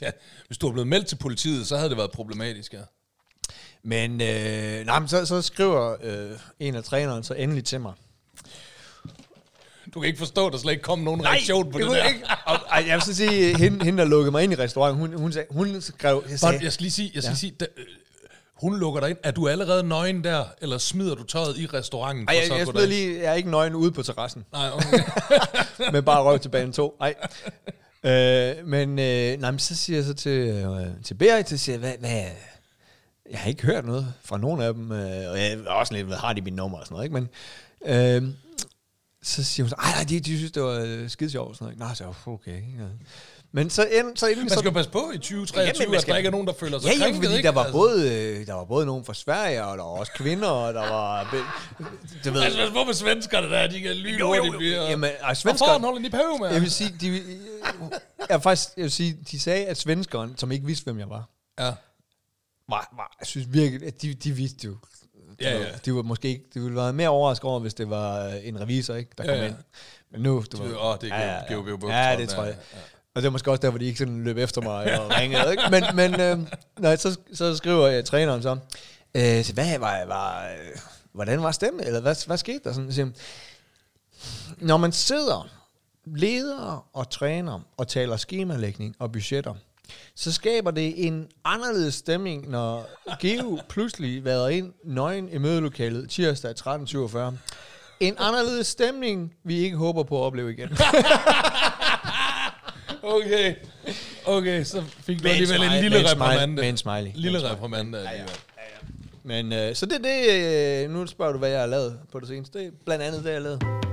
[0.01, 0.11] Ja,
[0.47, 2.81] hvis du var blevet meldt til politiet, så havde det været problematisk, ja.
[3.83, 7.93] Men, øh, nej, men så, så skriver øh, en af træneren så endelig til mig.
[9.95, 12.05] Du kan ikke forstå, at der slet ikke kom nogen reaktion på det, kunne der.
[12.05, 12.27] jeg Ikke.
[12.47, 15.13] Og, ej, jeg vil så sige, hende, hende, der lukkede mig ind i restauranten, hun,
[15.21, 17.37] hun, sagde, hun skrev, jeg sagde, But, jeg skal lige sige, jeg skal Ja.
[17.37, 17.85] sige da, øh,
[18.55, 19.19] hun lukker dig ind.
[19.23, 22.29] Er du allerede nøgen der, eller smider du tøjet i restauranten?
[22.29, 24.99] ej, for jeg, jeg, lige, jeg er ikke nøgen ude på terrassen, Nej, okay.
[25.93, 26.97] med bare røv til bane 2.
[27.01, 27.15] Nej.
[28.05, 31.75] Øh, men, øh, nej, men så siger jeg så til, øh, til Berit, så siger
[31.75, 32.25] jeg, hvad, hvad,
[33.31, 36.07] jeg har ikke hørt noget fra nogen af dem, øh, og jeg er også lidt,
[36.07, 37.15] hvad har de mit nummer og sådan noget, ikke?
[37.15, 37.29] Men,
[38.27, 38.35] øh,
[39.23, 41.77] så siger hun så, ej, de, de synes, det var øh, skide sjovt og sådan
[41.79, 41.99] noget.
[42.01, 42.63] Nå, så okay.
[42.79, 42.85] Ja.
[43.53, 44.55] Men så, end, så inden Man så...
[44.59, 46.53] skal jo passe på i 2023, Jamen, man at skal- der ikke er nogen, der
[46.61, 47.73] føler sig Ja, ja, krænket, fordi der var, Altså.
[47.73, 50.81] både, øh, der var både nogen fra Sverige, og der var også kvinder, og der
[50.81, 51.39] var...
[52.25, 54.59] Du ved, Altså, med svenskerne der, de kan lyne Jo, jo, jo.
[54.59, 54.75] blive...
[54.83, 56.49] Jamen, ej, Hvorfor svenskeren- holder de pæve med?
[56.49, 57.07] jeg vil sige, de,
[58.29, 61.11] jeg vil faktisk, jeg vil sige, de sagde, at svenskeren, som ikke vidste, hvem jeg
[61.11, 61.29] var,
[61.59, 61.73] Ja.
[62.69, 64.77] var, var jeg synes virkelig, at de, de vidste jo.
[65.41, 65.65] Ja, ja.
[65.85, 68.61] De var måske ikke, de ville være mere overrasket over, hvis det var øh, en
[68.61, 69.47] revisor, ikke, der Ja, kom ja.
[69.47, 69.55] ind.
[70.13, 72.49] Men nu, du ved, åh, det er Geo- Geo Buch, Ja, tror det tror ja,
[72.49, 72.57] jeg.
[72.75, 72.79] ja.
[73.15, 75.51] Og det var måske også derfor, de ikke sådan løb efter mig og ringede.
[75.51, 75.63] Ikke?
[75.71, 76.39] Men, men øh,
[76.79, 78.57] nej, så, så skriver jeg træneren så,
[79.15, 80.79] øh, så hvad var, var, øh,
[81.13, 81.87] hvordan var stemmen?
[81.87, 82.73] Eller hvad, hvad skete der?
[82.73, 83.09] Sådan, så siger,
[84.59, 85.49] når man sidder
[86.07, 89.55] leder og træner og taler skemalægning og budgetter,
[90.15, 92.89] så skaber det en anderledes stemning, når
[93.21, 97.19] Geo pludselig vader ind nøgen i mødelokalet tirsdag 13.47.
[98.01, 100.69] En anderledes stemning, vi ikke håber på at opleve igen.
[103.03, 103.55] Okay.
[104.27, 106.55] Okay, så fik du alligevel en lille reprimande.
[106.55, 107.11] med en smiley.
[107.15, 108.35] Lille reprimande alligevel.
[109.25, 112.21] Men øh, så det er det, øh, nu spørger du, hvad jeg har lavet på
[112.21, 112.59] det seneste.
[112.59, 113.88] Det er blandt andet det, jeg har lavet.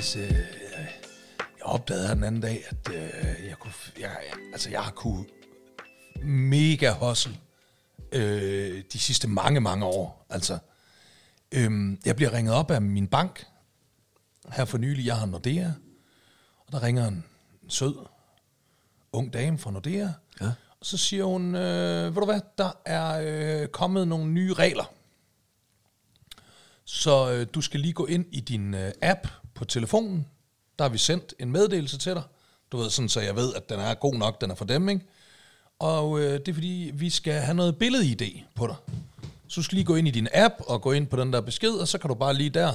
[0.00, 0.16] Faktisk...
[0.16, 0.36] Øh,
[1.58, 3.72] jeg opdagede her den anden dag, at øh, jeg kunne...
[4.00, 4.16] Jeg,
[4.52, 5.24] altså, jeg har kunne
[6.22, 7.36] mega hustle
[8.12, 10.26] øh, de sidste mange, mange år.
[10.30, 10.58] Altså,
[11.52, 13.46] øh, jeg bliver ringet op af min bank
[14.52, 15.06] her for nylig.
[15.06, 15.70] Jeg har Nordea,
[16.66, 17.24] og der ringer en
[17.68, 17.94] sød,
[19.12, 20.08] ung dame fra Nordea.
[20.40, 20.52] Ja.
[20.80, 23.20] Og så siger hun, øh, ved du hvad, der er
[23.62, 24.92] øh, kommet nogle nye regler.
[26.84, 29.26] Så øh, du skal lige gå ind i din øh, app
[29.60, 30.26] på telefonen.
[30.78, 32.22] Der har vi sendt en meddelelse til dig.
[32.72, 34.88] Du ved, sådan så jeg ved, at den er god nok, den er for dem,
[34.88, 35.06] ikke?
[35.78, 38.22] Og øh, det er fordi, vi skal have noget billed-ID
[38.54, 38.76] på dig.
[39.48, 41.40] Så du skal lige gå ind i din app og gå ind på den der
[41.40, 42.74] besked, og så kan du bare lige der,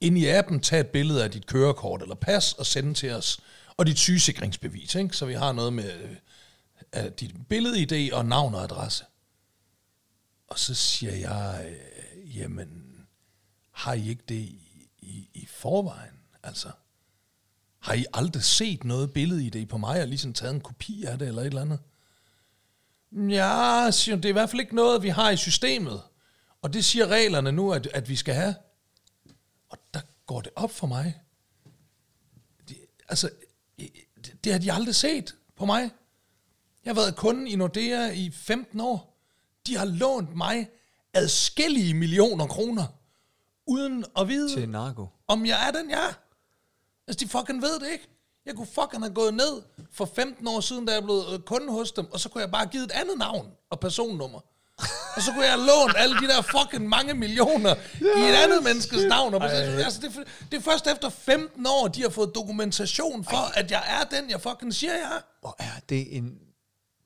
[0.00, 3.40] ind i appen, tage et billede af dit kørekort eller pas og sende til os.
[3.76, 5.16] Og dit sygesikringsbevis, ikke?
[5.16, 5.92] Så vi har noget med
[6.96, 9.04] øh, dit billed-ID og navn og adresse.
[10.48, 12.88] Og så siger jeg, øh, jamen,
[13.70, 14.58] har I ikke det
[15.18, 16.14] i, i, forvejen?
[16.42, 16.70] Altså,
[17.80, 21.04] har I aldrig set noget billede i det på mig, og ligesom taget en kopi
[21.04, 21.80] af det, eller et eller andet?
[23.12, 26.02] Ja, siger det er i hvert fald ikke noget, vi har i systemet.
[26.62, 28.54] Og det siger reglerne nu, at, at vi skal have.
[29.68, 31.22] Og der går det op for mig.
[32.68, 32.76] Det,
[33.08, 33.30] altså,
[33.78, 35.90] det, det har de aldrig set på mig.
[36.84, 39.18] Jeg har været kunde i Nordea i 15 år.
[39.66, 40.68] De har lånt mig
[41.14, 42.97] adskillige millioner kroner,
[43.68, 45.06] uden at vide, Til narko.
[45.28, 46.12] om jeg er den, jeg er.
[47.08, 48.08] Altså, de fucking ved det ikke.
[48.46, 51.72] Jeg kunne fucking have gået ned for 15 år siden, da jeg blev øh, kunde
[51.72, 54.40] hos dem, og så kunne jeg bare give et andet navn og personnummer.
[55.16, 59.04] Og så kunne jeg lånt alle de der fucking mange millioner i et andet menneskes
[59.04, 59.34] navn.
[59.34, 63.58] Og altså, det, er, det er først efter 15 år, de har fået dokumentation for,
[63.58, 65.20] at jeg er den, jeg fucking siger, jeg er.
[65.40, 66.38] Hvor er det en...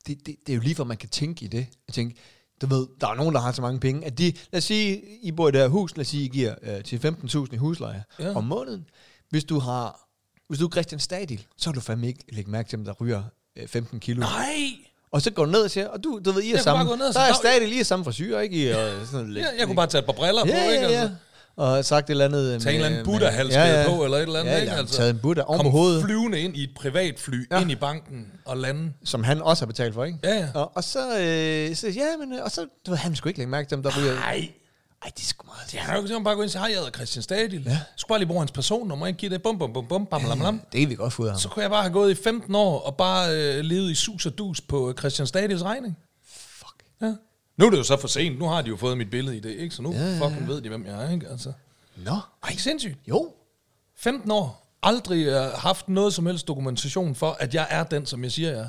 [0.07, 1.67] Det, det, det er jo lige for, man kan tænke i det.
[1.89, 2.17] Jeg tænker,
[2.63, 5.03] du ved, der er nogen, der har så mange penge, at de, lad os sige,
[5.23, 7.57] I bor i det her hus, lad os sige, I giver øh, til 15.000 i
[7.57, 8.35] husleje Ja.
[8.35, 8.85] om måneden.
[9.31, 10.09] Hvis du har,
[10.49, 12.93] hvis du er Christian Stadil, så har du fandme ikke lægge mærke til, om der
[12.93, 13.23] ryger
[13.59, 14.21] øh, 15 kilo.
[14.21, 14.55] Nej!
[15.11, 16.97] Og så går du ned og siger, og du, du ved, I er kunne samme,
[16.97, 18.57] ned der er stadig lige samme frisyr, ikke?
[18.69, 20.83] I, og sådan lidt, Ja, jeg kunne bare tage et par briller ja, på, ikke?
[20.85, 21.01] ja, ja.
[21.01, 21.17] Altså.
[21.57, 22.63] Og sagt et eller andet...
[22.63, 23.89] Tage en eller anden Buddha-halskæde ja, ja.
[23.89, 24.73] på, eller et eller andet, ja, ikke?
[24.73, 27.57] Ja, Altså, taget en Buddha oven på Kom hovedet, flyvende ind i et privatfly, ja.
[27.57, 27.63] Ja.
[27.63, 28.93] ind i banken og lande.
[29.05, 30.19] som han også har betalt for, ikke?
[30.25, 30.49] Ja, ja.
[30.55, 33.41] Og, og så, øh, så, ja, men, øh, og så, du ved, han skulle ikke
[33.41, 34.15] lægge mærke til, om der ryger...
[34.15, 34.49] Nej.
[35.05, 35.75] Ej, det er sgu meget.
[35.75, 37.63] Ja, han kan jo bare gå ind og sige, hej, jeg hedder Christian Stadil.
[37.65, 37.79] Ja.
[37.97, 39.17] Skulle bare lige bruge hans personnummer, ikke?
[39.17, 40.61] Give det bum, bum, bum, bum, bam, lam, lam.
[40.73, 41.41] Det kan vi godt få ud af ham.
[41.41, 44.27] Så kunne jeg bare have gået i 15 år og bare øh, levet i sus
[44.27, 45.99] og dus på øh, Christian Stadils regning.
[46.59, 46.85] Fuck.
[47.03, 47.13] Ja.
[47.57, 48.39] Nu er det jo så for sent.
[48.39, 49.75] Nu har de jo fået mit billede i det, ikke?
[49.75, 51.29] Så nu ja, Ja, ja, fucking ved de, hvem jeg er, ikke?
[51.29, 51.53] Altså.
[51.97, 52.17] Nå.
[52.43, 52.99] Ej, ikke sindssygt.
[53.09, 53.33] Jo.
[53.97, 54.59] 15 år.
[54.83, 58.51] Aldrig øh, haft noget som helst dokumentation for, at jeg er den, som jeg siger,
[58.51, 58.69] jeg er.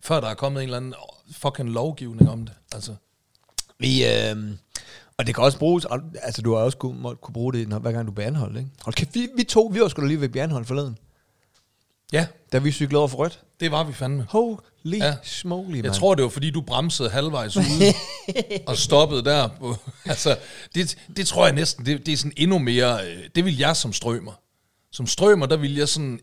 [0.00, 0.94] Før der er kommet en eller anden
[1.32, 2.54] fucking lovgivning om det.
[2.74, 2.94] Altså.
[3.78, 4.36] Vi, øh,
[5.16, 5.86] og det kan også bruges,
[6.22, 8.56] altså du har også kunne, må, kunne bruge det, når, hver gang du bliver anholdt,
[8.56, 8.70] ikke?
[8.82, 10.98] Hold kæft, vi, vi to, vi var sgu da lige ved at blive anholdt forleden,
[12.12, 13.40] Ja, da vi cyklede over for rødt.
[13.60, 14.26] det var vi fandme.
[14.84, 15.14] Holy Ja.
[15.22, 17.64] smoly, Jeg tror, det var, fordi du bremsede halvvejs ude
[18.66, 19.48] og stoppede der.
[19.48, 20.36] På, altså,
[20.74, 23.06] det, det tror jeg næsten, det, det er sådan endnu mere...
[23.06, 24.32] øh, Det vil jeg som strømmer.
[24.92, 26.20] Som strømmer, der vil jeg sådan...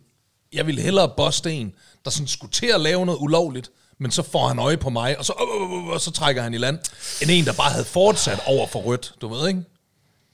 [0.54, 1.74] Jeg vil hellere boste en,
[2.06, 5.18] der sådan skulle til at lave noget ulovligt, men så får han øje på mig,
[5.20, 6.80] og så, øh, øh, øh, og så trækker han i land,
[7.22, 9.14] end en, der bare havde fortsat over for rødt.
[9.22, 9.64] Du ved, ikke?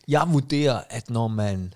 [0.07, 1.73] Jeg vurderer, at når man...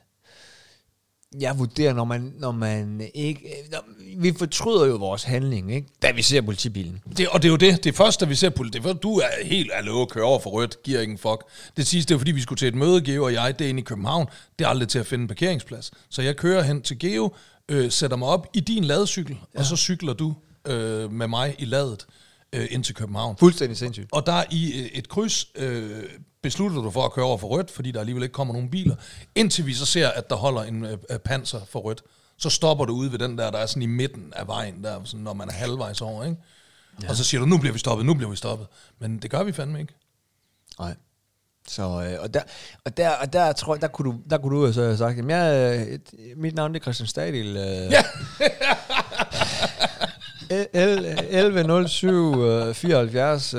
[1.40, 3.56] Jeg vurderer, når man, når man ikke...
[3.72, 3.86] Når,
[4.18, 5.88] vi fortryder jo vores handling, ikke?
[6.02, 7.02] Da vi ser politibilen.
[7.18, 9.72] Det, og det er jo det, det første, vi ser på det, du er helt
[9.74, 11.44] alene at køre over for rødt, giver ikke en fuck.
[11.78, 13.70] Det sidste, det er fordi, vi skulle til et møde, Geo og jeg, det er
[13.70, 14.28] inde i København,
[14.60, 15.92] det er aldrig til at finde en parkeringsplads.
[16.10, 17.36] Så jeg kører hen til Geo,
[17.70, 19.60] øh, sætter mig op i din ladecykel, ja.
[19.60, 20.36] og så cykler du
[20.68, 22.06] øh, med mig i ladet
[22.54, 23.38] øh, ind til København.
[23.38, 24.10] Fuldstændig sindssygt.
[24.12, 26.04] Og der i øh, et kryds øh,
[26.42, 28.96] beslutter du for at køre over for rødt, fordi der alligevel ikke kommer nogen biler,
[29.36, 32.04] indtil vi så ser, at der holder en øh, øh, panser for rødt.
[32.38, 35.00] Så stopper du ude ved den der, der er sådan i midten af vejen, der,
[35.04, 36.38] sådan, når man er halvvejs over, ikke?
[37.04, 37.10] Ja.
[37.10, 38.68] Og så siger du, nu bliver vi stoppet, nu bliver vi stoppet.
[39.00, 39.94] Men det gør vi fandme ikke.
[40.80, 40.96] Nej.
[41.68, 42.42] Så, øh, og der,
[42.86, 45.18] og der, og der, tror jeg, der kunne du, der kunne du så have sagt,
[45.18, 46.00] jamen jeg, øh,
[46.38, 47.48] mit navn det er Christian Stadil.
[47.58, 48.04] Øh, Ja.
[50.50, 53.56] 1107 74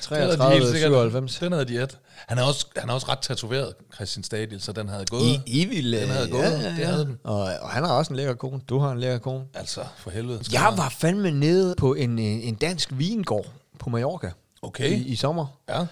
[0.00, 1.38] 33 97.
[1.38, 1.98] Den havde de et.
[2.26, 5.22] Han er også, han er også ret tatoveret, Christian Stadil, så den havde gået.
[5.22, 6.86] I, I ville, Den havde gået, ja, ja, det ja.
[6.86, 7.18] havde den.
[7.24, 8.60] Og, og han har også en lækker kone.
[8.68, 9.44] Du har en lækker kone.
[9.54, 10.40] Altså, for helvede.
[10.52, 13.46] Jeg var fandme nede på en, en en dansk vingård
[13.78, 14.30] på Mallorca
[14.62, 14.90] Okay.
[14.90, 15.46] i, i sommer.
[15.68, 15.86] Ja,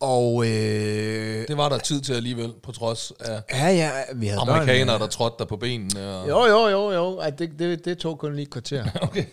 [0.00, 4.40] og øh, det var der tid til alligevel, på trods af ja, ja, vi havde
[4.40, 6.08] amerikanere, børn, der trådte der på benene.
[6.16, 6.28] Og...
[6.28, 7.18] Jo, jo, jo, jo.
[7.18, 8.84] Ej, det, det, det tog kun lige et kvarter.
[9.02, 9.24] Okay.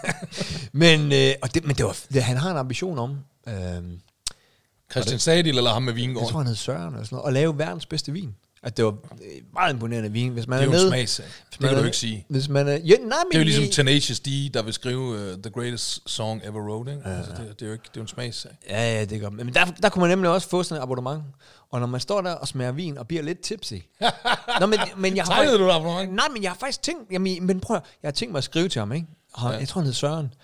[0.72, 3.54] men, øh, og det, men det var, det, han har en ambition om, øh,
[4.90, 6.28] Christian Stadil eller ham med jeg Vingård?
[6.28, 8.34] tror han hed Søren eller sådan noget, at lave verdens bedste vin.
[8.62, 10.32] At det var øh, meget imponerende vin.
[10.32, 11.26] Hvis man Det er jo en nede, smagssag.
[11.50, 12.26] Det man kan er- du ikke sige.
[12.28, 15.00] Hvis man er, ja, nej, men Det er jo ligesom Tenacious D, der vil skrive
[15.00, 16.90] uh, The Greatest Song Ever Wrote.
[16.92, 17.04] Ikke?
[17.04, 18.50] Altså, det, det, er jo ikke, det er jo en smagssag.
[18.68, 21.22] Ja, ja, det gør Men der, der kunne man nemlig også få sådan et abonnement.
[21.70, 23.74] Og når man står der og smager vin og bliver lidt tipsy.
[24.60, 26.06] Nå, men, men jeg har faktisk- du mig?
[26.06, 28.68] Nej, men jeg har faktisk tænkt, jamen, men prøv jeg har tænkt mig at skrive
[28.68, 29.06] til ham, ikke?
[29.32, 29.58] Og, Ja.
[29.58, 30.34] Jeg tror, han hed Søren.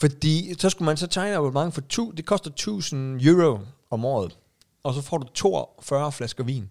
[0.00, 3.58] Fordi så skulle man så tegne abonnement for tu, det koster 1000 euro
[3.90, 4.36] om året.
[4.82, 6.70] Og så får du 42 flasker vin.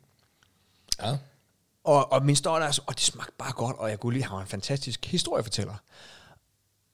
[1.10, 1.18] Ja.
[1.84, 4.24] Og, og min står der, altså, og det smagte bare godt, og jeg kunne lide,
[4.24, 5.76] han var en fantastisk historiefortæller.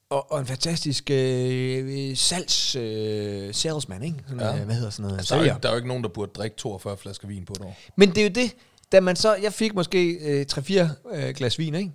[0.10, 4.18] Og, og en fantastisk øh, salgs, øh, salesman, ikke?
[4.28, 4.56] Sådan, Ja.
[4.56, 4.64] ja.
[4.64, 5.18] hvad hedder sådan noget?
[5.18, 7.46] Altså, der, er jo, der er jo ikke nogen, der burde drikke 42 flasker vin
[7.46, 7.78] på et år.
[7.96, 8.56] Men det er jo det,
[8.92, 11.92] da man så, jeg fik måske øh, 3-4 øh, glas vin, ikke?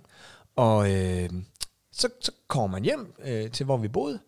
[0.55, 1.29] Og øh,
[1.91, 4.19] så, så kommer man hjem øh, til, hvor vi boede,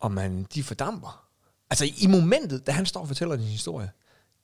[0.00, 1.24] og man, de fordamper.
[1.70, 3.90] Altså i momentet, da han står og fortæller din historie,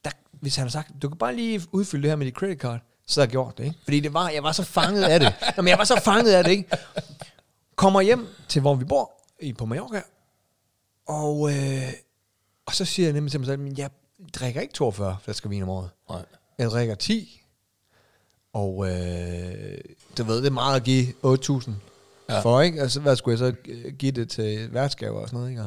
[0.04, 2.58] der, hvis han har sagt, du kan bare lige udfylde det her med dit credit
[2.60, 3.76] card, så har jeg gjort det, ikke?
[3.84, 5.34] Fordi det var, jeg var så fanget af det.
[5.56, 6.68] Nå, men jeg var så fanget af det, ikke?
[7.76, 10.02] Kommer hjem til, hvor vi bor, i, på Mallorca,
[11.08, 11.92] og, øh,
[12.66, 13.90] og så siger jeg nemlig til mig selv, "Men jeg
[14.34, 15.90] drikker ikke 42 flasker vin om året.
[16.10, 16.22] Nej.
[16.58, 17.40] Jeg drikker 10.
[18.52, 19.78] Og øh,
[20.18, 21.70] du ved, det er meget at give 8.000
[22.28, 22.40] Ja.
[22.40, 22.80] for, ikke?
[22.80, 25.62] Altså, hvad skulle jeg så øh, give det til værtsgaver og sådan noget, ikke?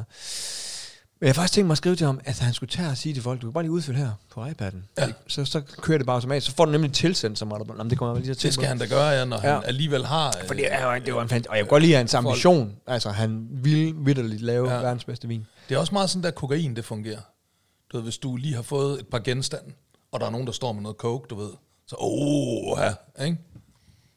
[1.20, 2.98] Men jeg har faktisk tænkt mig at skrive til ham, at han skulle tage og
[2.98, 4.78] sige til folk, du kan bare lige udfylde her på iPad'en.
[4.98, 5.08] Ja.
[5.28, 6.48] Så, så kører det bare automatisk.
[6.52, 8.78] Så får du nemlig tilsendt, som Jamen, det kommer jeg lige til Det skal han
[8.78, 9.54] da gøre, ja, når ja.
[9.54, 10.28] Han alligevel har...
[10.28, 12.76] øh, For det, er, det var en fant- og jeg kan godt lide hans ambition.
[12.88, 14.80] Altså, han vil vidderligt lave ja.
[14.80, 15.46] verdens bedste vin.
[15.70, 17.22] Det er også meget sådan, der kokain, det fungerer.
[17.92, 19.74] Du ved, hvis du lige har fået et par genstande,
[20.12, 21.50] og der er nogen, der står med noget coke, du ved,
[21.88, 22.78] så åh,
[23.20, 23.38] ja, ikke?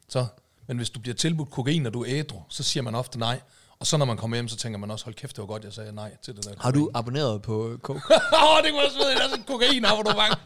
[0.09, 0.25] Så,
[0.67, 3.39] men hvis du bliver tilbudt kokain, og du er ædru, så siger man ofte nej.
[3.81, 5.63] Og så når man kommer hjem, så tænker man også, hold kæft, det var godt,
[5.63, 7.99] jeg sagde nej til det der Har du abonneret på Coke?
[8.33, 10.39] Åh, oh, det kunne også være, der er sådan kokain abonnement.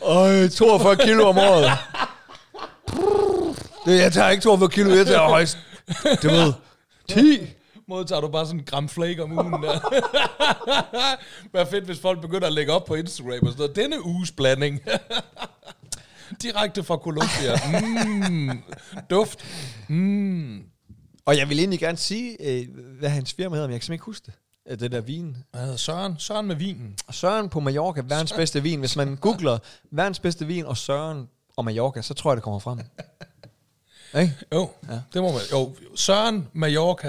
[0.02, 1.70] Øj, 42 kilo om året.
[3.84, 5.58] Det, jeg tager ikke 42 kilo, jeg tager højst.
[6.22, 6.52] Du ved,
[7.08, 7.40] 10.
[7.88, 9.80] Modtager du bare sådan en gram flake om ugen der.
[11.50, 13.76] Hvad fedt, hvis folk begynder at lægge op på Instagram og sådan noget.
[13.76, 14.80] Denne uges blanding.
[16.42, 17.80] Direkte fra Colombia.
[18.28, 18.62] Mm,
[19.10, 19.44] duft.
[19.88, 20.69] Mm.
[21.30, 22.66] Og jeg vil egentlig gerne sige, øh,
[22.98, 24.34] hvad hans firma hedder, men jeg kan simpelthen ikke huske det.
[24.72, 25.36] Øh, Det der vin.
[25.50, 26.14] Hvad hedder Søren?
[26.18, 26.96] Søren med vinen.
[27.10, 28.80] Søren på Mallorca, verdens bedste vin.
[28.80, 29.58] Hvis man googler
[29.90, 32.78] verdens bedste vin og Søren og Mallorca, så tror jeg, det kommer frem.
[34.20, 34.34] Ikke?
[34.52, 35.00] Jo, ja.
[35.14, 35.40] det må man.
[35.52, 37.08] Jo, Søren Mallorca.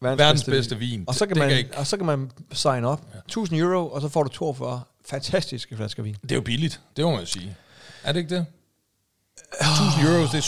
[0.00, 1.04] Verdens, Verdens bedste bedste vin.
[1.08, 3.02] Og så, kan det, man, ikke, og så kan man sign op.
[3.26, 6.16] 1000 euro, og så får du 42 fantastiske flasker vin.
[6.22, 6.80] det er jo billigt.
[6.96, 7.56] Det må man jo sige.
[8.04, 8.46] Er det ikke det?
[9.60, 10.42] 1000 euros, det er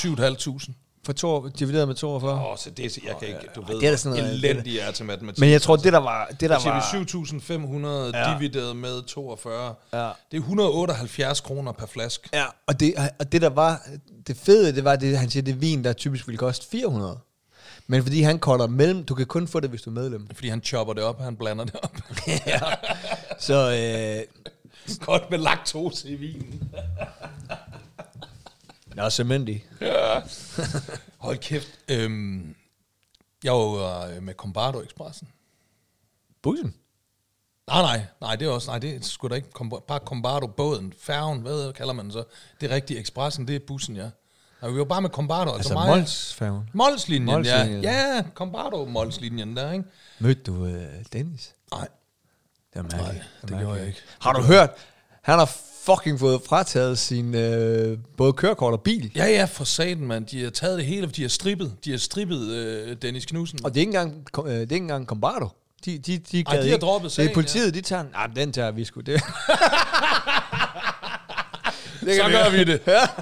[0.68, 0.72] 7.500.
[1.07, 2.33] For to, divideret med 42.
[2.33, 4.79] Åh, oh, så det jeg kan ikke, du ved, det er da sådan noget- elendig
[4.79, 5.40] er til matematik.
[5.40, 6.27] Men jeg tror, det der var...
[6.40, 7.05] Det der var vi
[8.12, 8.35] 7.500 Ja.
[8.35, 9.75] divideret med 42.
[9.93, 9.99] Ja.
[10.31, 12.29] Det er 178 kroner per flaske.
[12.33, 13.81] Ja, og det, og det der var,
[14.27, 17.19] det fede, det var, det, han siger, det er vin, der typisk ville koste 400.
[17.87, 20.29] Men fordi han kolder mellem, du kan kun få det, hvis du er medlem.
[20.35, 21.97] Fordi han chopper det op, han blander det op.
[22.47, 22.61] ja.
[23.38, 24.45] Så øh,
[25.01, 26.62] Godt med laktose i vinen.
[28.94, 29.64] Nå, cementi.
[31.18, 31.68] Hold kæft.
[31.88, 32.54] Øhm,
[33.44, 35.28] jeg var øh, med Combardo Expressen.
[36.42, 36.74] Bussen?
[37.66, 39.48] Nej, nej, nej, det er også, nej, det er sgu da ikke,
[39.88, 42.24] bare Combardo, båden, færgen, hvad kalder man så?
[42.61, 44.11] Det er rigtigt, Expressen, det er bussen, ja.
[44.61, 46.70] Og vi var bare med Combardo, altså, Altså Molsfærgen.
[46.72, 47.83] Molslinjen, Molslinjen.
[47.83, 48.14] ja.
[48.16, 49.85] Ja, Combardo Molslinjen der, ikke?
[50.18, 51.54] Mødte du øh, Dennis?
[51.72, 51.88] Nej,
[52.72, 53.02] Det er mærkeligt.
[53.02, 53.61] nej, det mærkeligt.
[53.61, 54.00] gjorde jeg ikke.
[54.20, 54.70] Har du hørt?
[55.22, 55.50] Han har
[55.85, 59.12] fucking fået frataget sin øh, både kørekort og bil.
[59.16, 60.27] Ja, ja, for satan, mand.
[60.27, 63.59] De har taget det hele, de har strippet, de har strippet øh, Dennis Knudsen.
[63.64, 65.49] Og det er ikke engang, øh, det er ikke engang Combardo.
[65.85, 66.77] De, de, de, Ej, de har ikke.
[66.77, 68.11] droppet Det sagen, er politiet, de tager den.
[68.11, 69.01] Nej, den tager vi sgu.
[69.01, 69.07] Det.
[69.16, 69.23] det
[72.16, 72.81] så kan gør vi det.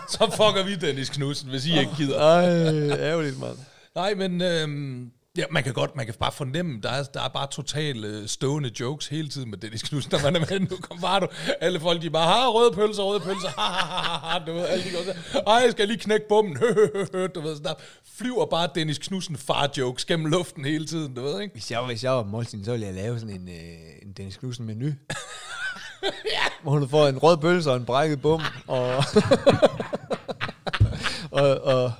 [0.08, 2.20] Så fucker vi Dennis Knudsen, hvis I ikke gider.
[2.20, 2.44] Ej,
[2.90, 3.56] ærgerligt, mand.
[3.94, 7.28] Nej, men øhm, ja, man kan godt, man kan bare fornemme, der er, der er
[7.28, 10.76] bare totalt øh, stående jokes hele tiden med Dennis Knudsen, når man er med, nu
[10.80, 11.28] kom bare du,
[11.60, 14.84] alle folk, de bare, har røde pølser, røde pølser, ha, ha, ha, du ved, alle
[14.84, 17.62] de går ej, jeg skal lige knække bomben, hø, hø, hø, hø, du ved, så
[17.62, 17.74] der
[18.16, 21.52] flyver bare Dennis Knudsen far-jokes gennem luften hele tiden, du ved, ikke?
[21.52, 24.36] Hvis jeg, hvis jeg var Molsin, så ville jeg lave sådan en, øh, en Dennis
[24.36, 24.86] Knudsen menu.
[26.34, 26.44] ja.
[26.62, 28.42] Hvor hun får en rød pølse og en brækket bum.
[28.66, 28.96] Og,
[31.40, 31.92] og, og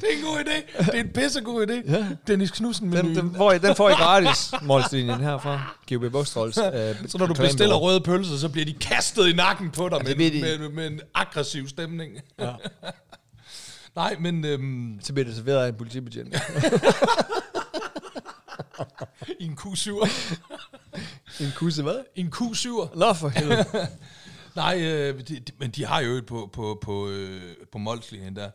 [0.00, 2.06] Det er en god idé, det er en pissegod idé, Ja.
[2.26, 3.16] Dennis Knudsen den, menuen.
[3.16, 5.76] den, får I, den får I gratis, Molslinjen herfra.
[5.88, 6.58] GUB Bogstrolls.
[6.74, 10.00] Øh, Så når du bestiller røde pølser, så bliver de kastet i nakken på dig
[10.06, 10.40] det med, de.
[10.40, 12.12] med, med, med en aggressiv stemning.
[12.38, 12.52] Ja.
[13.96, 16.34] Nej, men øhm, Så bliver det serveret af en politibetjent.
[19.40, 20.08] i en Q7.
[21.40, 21.96] en kusse, hvad?
[22.16, 22.98] I en Q7.
[22.98, 23.64] Nå for helvede.
[24.56, 27.40] Nej, øh, de, de, men de har jo et på, på, på, øh,
[27.72, 28.50] på Molslinjen der.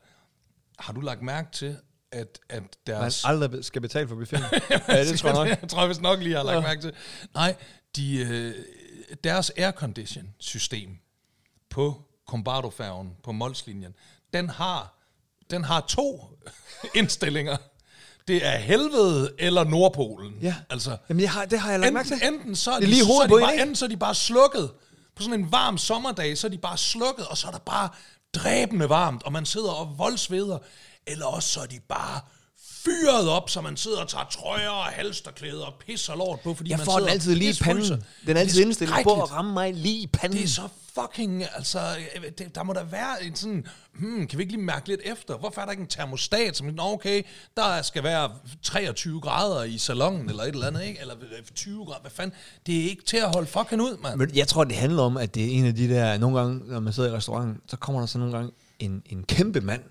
[0.80, 1.78] Har du lagt mærke til,
[2.12, 3.26] at, at Man deres...
[3.26, 4.44] aldrig skal betale for buffeten.
[4.88, 5.62] ja, det tror jeg nok.
[5.62, 6.62] jeg tror jeg nok lige, har lagt Ja.
[6.62, 6.94] mærke til.
[7.34, 7.56] Nej,
[7.96, 8.54] de, øh,
[9.24, 10.90] deres aircondition-system
[11.70, 13.94] på Combardo-færgen, på Molslinjen,
[14.34, 14.98] den har,
[15.52, 16.40] den har to
[16.96, 17.58] indstillinger.
[18.28, 20.34] Det er helvede eller Nordpolen.
[20.42, 20.56] Ja.
[20.70, 22.20] Altså, Jamen, jeg har, det har jeg lagt mærke til.
[22.28, 24.72] enten så er de, lige så er de bare, enten så er de bare slukket.
[25.16, 27.90] På sådan en varm sommerdag, så er de bare slukket, og så er der bare
[28.34, 30.58] dræbende varmt, og man sidder og voldsveder.
[31.08, 32.22] Eller også så er de bare
[32.64, 36.70] fyret op, så man sidder og tager trøjer og halsterklæder og pisser lort på, fordi
[36.70, 38.04] Jeg man får den altid lige i panden.
[38.28, 40.38] Den er altid indstillet på at ramme mig lige i panden.
[40.38, 40.68] Det er så
[41.00, 41.80] fucking, altså,
[42.16, 45.02] øh, det, der må der være en sådan, hmm, kan vi ikke lige mærke lidt
[45.04, 45.38] efter?
[45.38, 47.24] Hvorfor er der ikke en termostat, som, Nå, okay,
[47.58, 48.32] der skal være
[48.64, 51.02] 23 grader i salongen, eller et eller andet, ikke?
[51.02, 52.36] Eller øh, 20 grader, hvad fanden?
[52.66, 54.16] Det er ikke til at holde fucking ud, mand.
[54.18, 56.60] Men jeg tror, det handler om, at det er en af de der, nogle gange,
[56.68, 59.82] når man sidder i restauranten, så kommer der så nogle gange en, en kæmpe mand,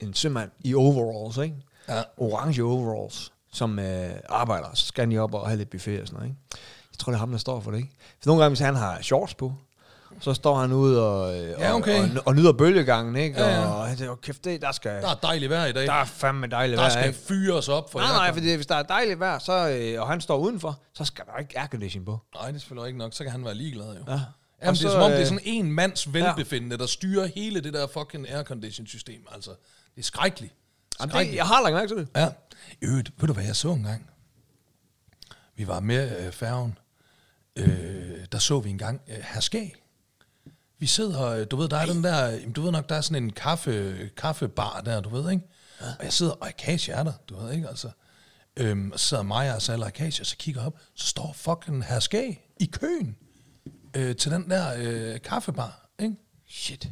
[0.00, 1.56] en sømand i overalls, ikke?
[1.96, 2.02] Ja.
[2.16, 6.06] Orange overalls, som øh, arbejder, så skal han lige op og have lidt buffet og
[6.06, 6.40] sådan noget, ikke?
[6.92, 7.90] Jeg tror, det er ham, der står for det, ikke?
[8.22, 9.54] For nogle gange, hvis han har shorts på,
[10.20, 12.02] Så står han ude og, øh, Ja, og, okay.
[12.16, 13.40] og, og, nyder bølgegangen, ikke?
[13.40, 13.66] Ja, ja.
[13.68, 15.86] Og han tænker, kæft, det, der skal, Der er dejligt vejr i dag.
[15.86, 17.18] der er fandme dejligt Der vejr, skal ikke?
[17.18, 20.20] fyres op for Nej, nej, fordi hvis der er dejligt vejr, så, øh, og han
[20.20, 22.18] står udenfor, så skal der ikke aircondition på.
[22.34, 23.14] Nej, det er selvfølgelig ikke nok.
[23.14, 23.92] Så kan han være ligeglad jo.
[23.92, 24.12] Ja.
[24.12, 24.22] Jamen,
[24.60, 27.26] Og det er så, som om, det er øh, sådan en mands velbefindende, der styrer
[27.26, 29.20] hele det der fucking aircondition-system.
[29.34, 29.50] Altså,
[29.94, 30.54] det er skrækkeligt.
[31.00, 32.08] Jamen, det, jeg har lagt mærke til det.
[32.16, 32.28] Ja.
[32.72, 34.10] I øvrigt, ved du hvad jeg så engang?
[35.56, 36.78] Vi var med øh, færgen.
[37.56, 39.74] Øh, der så vi engang øh, Herskag.
[40.78, 43.22] Vi sidder, øh, du ved, der er den der, du ved nok, der er sådan
[43.22, 45.44] en kaffe, kaffebar der, du ved, ikke?
[45.98, 47.90] Og jeg sidder, og Akasia er der, du ved ikke, altså.
[48.56, 51.84] Øhm, og så sidder Maja og Sal og Akasia, så kigger op, så står fucking
[51.84, 53.16] Herskag i køen
[53.96, 56.16] øh, til den der øh, kaffebar, ikke?
[56.48, 56.88] Shit.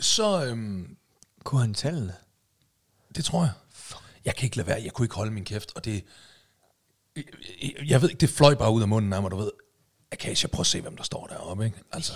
[0.00, 0.96] Så, øhm,
[1.44, 2.14] Kunne han tallene?
[3.16, 3.52] Det tror jeg.
[4.24, 4.82] Jeg kan ikke lade være.
[4.84, 6.04] Jeg kunne ikke holde min kæft, og det...
[7.16, 9.50] Jeg, jeg ved ikke, det fløj bare ud af munden af mig, du ved.
[10.12, 11.78] Akasia, prøv at se, hvem der står deroppe, ikke?
[11.92, 12.12] Altså,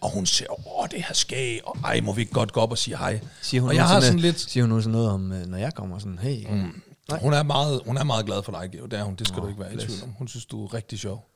[0.00, 2.70] og hun siger, åh, det her skæg, og ej, må vi ikke godt gå op
[2.70, 3.20] og sige hej?
[3.42, 4.40] Siger hun, og jeg har sådan lidt...
[4.40, 6.82] Siger hun nu sådan noget om, øh, når jeg kommer sådan, hey, mm.
[7.20, 8.86] Hun er, meget, hun er meget glad for dig, Geo.
[8.86, 9.14] Det er hun.
[9.14, 10.10] Det skal oh, du ikke være i tvivl om.
[10.18, 11.29] Hun synes, du er rigtig sjov.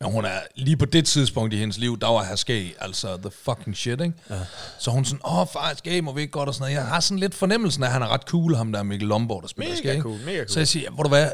[0.00, 3.16] Men hun er lige på det tidspunkt i hendes liv, der var her skæg, altså
[3.16, 4.12] the fucking shit, ikke?
[4.30, 4.40] Ja.
[4.78, 6.74] Så hun sådan, åh far, skæg, må vi ikke godt og sådan noget.
[6.74, 9.42] Jeg har sådan lidt fornemmelsen af, at han er ret cool, ham der Mikkel Lombard,
[9.42, 10.02] der spiller Mega skæg.
[10.02, 10.48] cool, mega cool.
[10.48, 11.30] Så jeg siger, hvor du hvad,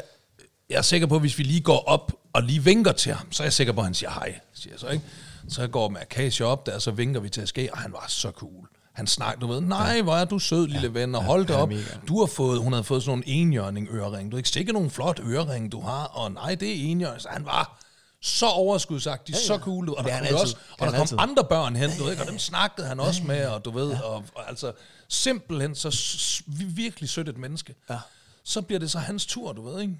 [0.69, 3.31] jeg er sikker på, at hvis vi lige går op og lige vinker til ham,
[3.31, 5.05] så er jeg sikker på, at han siger hej, siger jeg så, ikke?
[5.49, 8.05] Så jeg går med Akasia op der, så vinker vi til skæg, og han var
[8.07, 8.67] så cool.
[8.93, 10.99] Han snakker, du ved, nej, hvor er du sød, lille ja.
[10.99, 11.69] ven, og hold er op.
[11.69, 11.81] mega.
[12.07, 14.31] Du har fået, hun havde fået sådan nogle enhjørning ørering.
[14.31, 17.21] Du har ikke sikkert nogen flot ørering, du har, og nej, det er enhjørning.
[17.21, 17.80] Så han var
[18.21, 19.45] så overskudsagtig, ja, ja.
[19.45, 19.89] så cool.
[19.89, 19.95] ud.
[19.95, 22.29] Og der, er kom også, og der kom andre børn hen, du ved, ikke, og
[22.29, 24.71] dem snakkede han også med, og du ved, og, og altså
[25.07, 26.43] simpelthen så
[26.75, 27.75] virkelig sødt et menneske.
[27.89, 27.97] Ja.
[28.43, 29.97] Så bliver det så hans tur, du ved, ikke?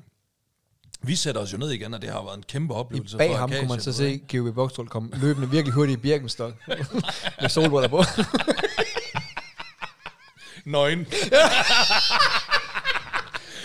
[1.03, 3.37] Vi sætter os jo ned igen, og det har været en kæmpe oplevelse Bag for
[3.37, 6.55] ham kunne man Akasia, så se GOB Boxtrol komme løbende virkelig hurtigt i Birkenstock.
[7.41, 8.03] med solbriller på.
[10.65, 11.07] Nøgen.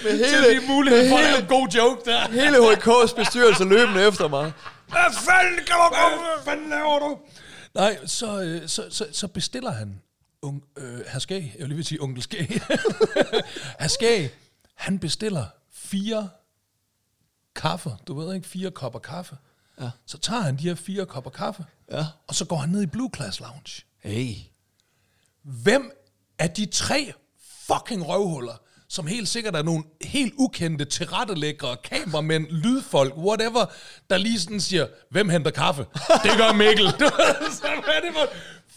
[0.05, 2.29] med Til det er mulighed for at lave en god joke der.
[2.29, 4.53] hele HK's bestyrelse løbende efter mig.
[4.89, 6.17] Hvad fanden kan du komme?
[6.25, 7.19] Hvad fanden laver du?
[7.75, 10.03] Nej, så, øh, så, så, så bestiller han
[10.43, 12.61] un, øh, herr Skæg, jeg vil lige vil sige onkel Skæg.
[13.81, 14.31] herr Skæg,
[14.75, 16.29] han bestiller fire
[17.55, 19.37] kaffe, du ved ikke, fire kopper kaffe.
[19.81, 19.91] Ja.
[20.07, 22.07] Så tager han de her fire kopper kaffe, Ja.
[22.27, 23.83] og så går han ned i Blue Class Lounge.
[24.03, 24.35] Hey.
[25.43, 25.91] Hvem
[26.39, 27.13] af de tre
[27.67, 33.67] fucking røvhuller, som helt sikkert er nogle helt ukendte tilrettelæggere, kameramænd, lydfolk, whatever,
[34.11, 35.87] der lige sådan siger, hvem henter kaffe?
[36.23, 36.87] Det gør Mikkel.
[37.61, 38.29] Så hvad er det for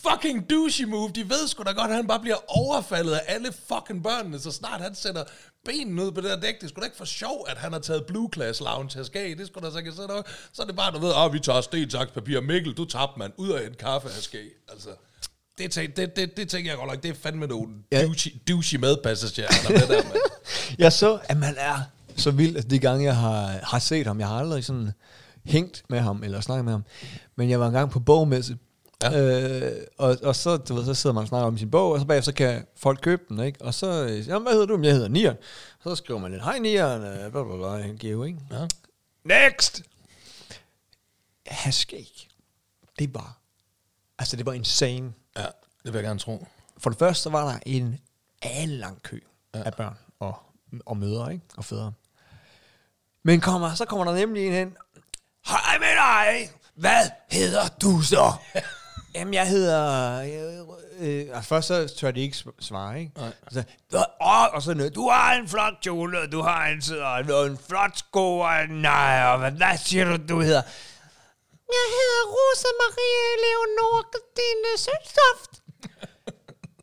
[0.09, 1.11] fucking douchey move?
[1.15, 4.51] De ved sgu da godt, at han bare bliver overfaldet af alle fucking børnene, så
[4.51, 5.23] snart han sætter
[5.65, 6.55] benene ud på det der dæk.
[6.55, 9.03] Det er sgu da ikke for sjov, at han har taget Blue Class Lounge her
[9.03, 9.37] skag.
[9.37, 11.61] Det skulle da så ikke så, så er det bare, du ved, ah, vi tager
[11.61, 12.41] sten, saks, papir.
[12.41, 13.33] Mikkel, du tabte, mand.
[13.37, 14.47] Ud af en kaffe her skag.
[14.69, 14.89] Altså,
[15.59, 18.03] det, tænk, det, det, det tænker jeg godt nok, det er fandme nogle Ja.
[18.03, 20.17] douchey, douchey medpassagerer, der er der, mand.
[20.77, 21.75] Jeg så, at man er
[22.17, 24.19] så vild, altså de gange, jeg har, har set ham.
[24.19, 24.91] Jeg har aldrig sådan
[25.45, 26.83] hængt med ham, eller snakket med ham.
[27.35, 28.57] Men jeg var engang på bogmesse.
[29.03, 29.19] Ja.
[29.21, 31.99] Øh, og, og så, du ved, så sidder man og snakker om sin bog, og
[31.99, 33.61] så bagefter så kan folk købe den, ikke?
[33.61, 33.87] Og så,
[34.27, 34.79] jamen, hvad hedder du?
[34.83, 35.35] Jeg hedder Nian.
[35.83, 37.75] Så skriver man lidt, hej Nian, øh, bla bla bla,
[38.23, 38.37] ikke?
[38.51, 38.67] Ja.
[39.25, 39.83] Next!
[41.47, 42.27] Haskæg.
[42.99, 43.37] Det var,
[44.19, 45.13] altså det var insane.
[45.37, 45.43] Ja,
[45.85, 46.47] det vil jeg gerne tro.
[46.77, 47.99] For det første, så var der en
[48.69, 49.19] lang kø
[49.55, 49.63] ja.
[49.63, 50.37] af børn og,
[50.85, 51.45] og mødre, ikke?
[51.57, 51.93] Og fædre.
[53.23, 54.77] Men kommer, så kommer der nemlig en hen.
[55.47, 56.49] Hej med dig!
[56.75, 58.33] Hvad hedder du så?
[59.15, 60.13] Jamen, jeg hedder...
[60.99, 63.11] Øh, øh, først så tør de ikke sv- svare, ikke?
[63.17, 63.33] Nej.
[63.51, 66.81] Så, "Nå, åh, og så noget, du har en flot kjole, og du har en,
[67.31, 70.61] og en flot sko, og nej, og hvad, hvad siger du, du hedder?
[71.77, 75.51] Jeg hedder Rosa Maria Leonor Gardine Søltoft.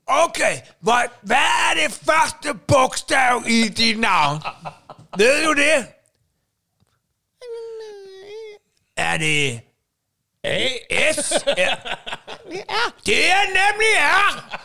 [0.06, 1.36] Okay, hvad, hvad
[1.70, 4.42] er det første bogstav i dit navn?
[5.18, 5.86] Ved du det?
[8.96, 9.60] Er det
[10.44, 10.68] A,
[11.12, 11.32] S?
[11.56, 11.76] Ja.
[13.06, 14.60] Det er nemlig R.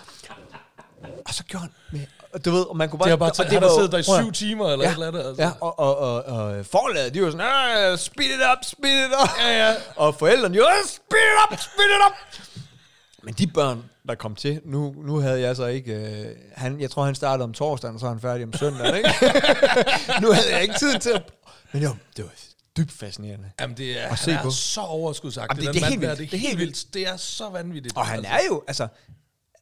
[1.28, 3.06] Og så gjorde han med, og du ved, og man kunne bare...
[3.10, 4.90] Det har bare og han har var jo- siddet der i syv timer, eller ja,
[4.92, 5.20] et eller andet.
[5.28, 5.44] Altså.
[5.44, 7.46] Ja, og, og, og, og forladet, de var sådan,
[7.92, 9.30] "Ah, speed it up, speed it up.
[9.40, 9.76] Ja, ja.
[9.96, 12.14] Og forældrene, jo, speed it up, speed it up.
[13.24, 15.94] Men de børn, der kom til, nu, nu havde jeg så ikke...
[15.94, 18.96] Øh, han, jeg tror, han startede om torsdagen, og så er han færdig om søndagen,
[18.96, 19.10] ikke?
[20.22, 21.24] nu havde jeg ikke tid til at...
[21.72, 22.32] Men det var, det var
[22.78, 23.46] dybt fascinerende.
[23.62, 24.50] Jamen, det er, At han se er på.
[24.52, 25.64] så overskudsagtig.
[25.64, 26.32] Jamen, det- den det er helt vildt.
[26.32, 26.94] Det er helt vildt.
[26.94, 27.98] Det er så vanvittigt.
[27.98, 28.88] Og han er jo, altså...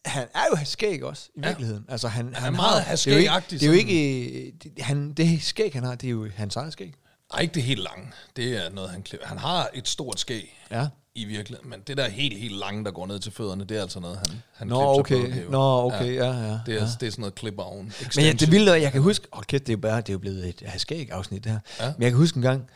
[0.06, 1.86] Han er jo skæg også, i virkeligheden.
[1.90, 4.72] Altså, han, han, er meget har, det er jo ikke, det er jo ikke det,
[4.84, 6.94] han, det skæg, han har, det er jo hans eget skæg.
[7.34, 8.12] Nej, ikke det helt lange.
[8.36, 9.28] Det er noget, han klipper.
[9.28, 10.88] Han har et stort skæg Ja.
[11.16, 11.70] i virkeligheden.
[11.70, 14.18] Men det der helt, helt lange, der går ned til fødderne, det er altså noget,
[14.28, 15.38] han, han Nå, på, okay.
[15.38, 16.32] er jo- Nå, okay, ja, ja,
[16.66, 16.80] Det er, ja.
[17.00, 17.94] det er sådan noget clip on.
[18.16, 20.14] Men ja, det vilde, jeg kan huske, åh kæft, det er jo bare, det er
[20.14, 21.60] jo blevet et skæg afsnit det her.
[21.80, 21.86] Ja.
[21.98, 22.70] Men jeg kan huske en gang,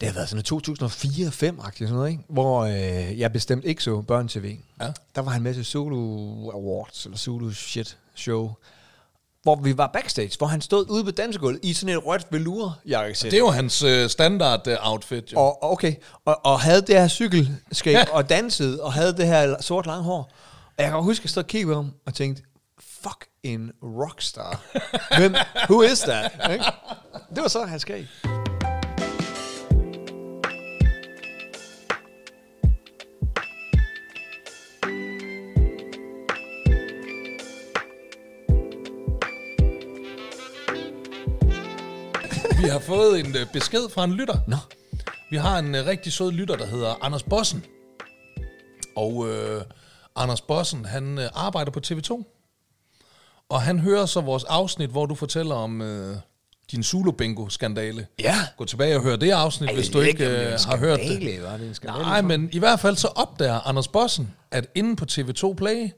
[0.00, 2.22] det har været sådan noget 2004-5-agtigt sådan noget, ikke?
[2.28, 4.56] hvor øh, jeg bestemt ikke så børn-tv.
[4.80, 4.86] Ja.
[5.14, 8.52] Der var han med til Zulu Awards, eller Zulu Shit Show,
[9.42, 12.78] hvor vi var backstage, hvor han stod ude på dansegulvet i sådan et rødt velour
[12.86, 13.32] jakkesæt.
[13.32, 15.40] Det jo hans øh, standard øh, outfit, jo.
[15.40, 15.94] Og, okay,
[16.24, 20.32] og, og havde det her cykelskæg, og dansede, og havde det her sort lange hår.
[20.78, 22.42] Og jeg kan huske, at jeg stod og kiggede på ham, og tænkte,
[23.02, 24.62] fuck en rockstar.
[25.18, 25.34] Hvem,
[25.70, 26.52] who is that?
[26.52, 26.64] Ikke?
[27.34, 28.06] Det var så hans skæg.
[42.72, 44.38] Har fået en øh, besked fra en lytter.
[44.46, 44.56] Nå.
[45.30, 47.64] Vi har en øh, rigtig sød lytter, der hedder Anders Bossen.
[48.96, 49.62] Og øh,
[50.16, 52.24] Anders Bossen, han øh, arbejder på TV2.
[53.48, 56.16] Og han hører så vores afsnit, hvor du fortæller om øh,
[56.70, 58.06] din Zulu-bingo-skandale.
[58.20, 58.36] Ja.
[58.56, 61.06] Gå tilbage og hør det afsnit, Ej, hvis du ikke øh, har hørt det.
[61.06, 62.02] skandale, var det en skandale?
[62.04, 65.90] Nej, men i hvert fald så opdager Anders Bossen, at inde på TV2 Play,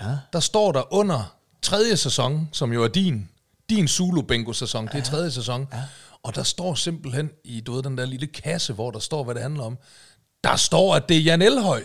[0.00, 0.06] Ja.
[0.32, 3.28] der står der under tredje sæson, som jo er din,
[3.70, 5.82] din Zulu Bingo sæson, det er tredje sæson, ja.
[6.22, 9.34] og der står simpelthen i, du ved, den der lille kasse, hvor der står, hvad
[9.34, 9.78] det handler om,
[10.44, 11.84] der står, at det er Jan Elhøj.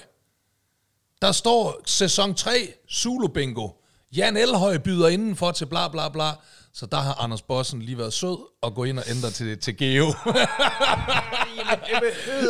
[1.21, 3.69] Der står sæson 3, Zulu Bingo.
[4.15, 6.31] Jan Elhøj byder indenfor til bla bla bla.
[6.73, 9.77] Så der har Anders Bossen lige været sød og gå ind og ændre til, til
[9.77, 10.11] Geo.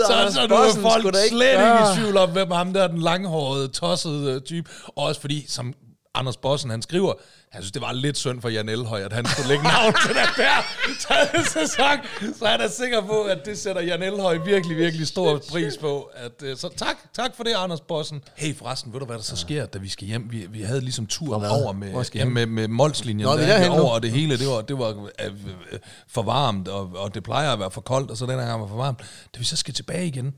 [0.07, 3.01] så, så nu er folk slet ikke i tvivl om, hvem ham der er den
[3.01, 4.69] langhårede, tossede øh, type.
[4.87, 5.73] Og også fordi, som
[6.19, 7.13] Anders Bossen, han skriver,
[7.51, 10.09] han synes, det var lidt synd for Jan Elhøj, at han skulle lægge navn til
[10.09, 10.61] den der
[10.99, 12.35] tredje sæson.
[12.39, 16.11] Så han er sikker på, at det sætter Jan Elhøj virkelig, virkelig stor pris på.
[16.15, 18.23] At, øh, så tak, tak for det, Anders Bossen.
[18.35, 20.31] Hey, forresten, ved du, hvad der så sker, da vi skal hjem?
[20.31, 21.49] Vi, vi havde ligesom tur hvad?
[21.49, 23.25] over med, ja, med, med Molslinjen.
[23.25, 25.31] Nå, er der, over, og det hele, det var, det var øh,
[25.71, 28.47] øh, for varmt, og, og det plejer at være for koldt, og så den her
[28.47, 28.99] gang var for varmt.
[29.35, 30.33] Da vi så skal tilbage igen,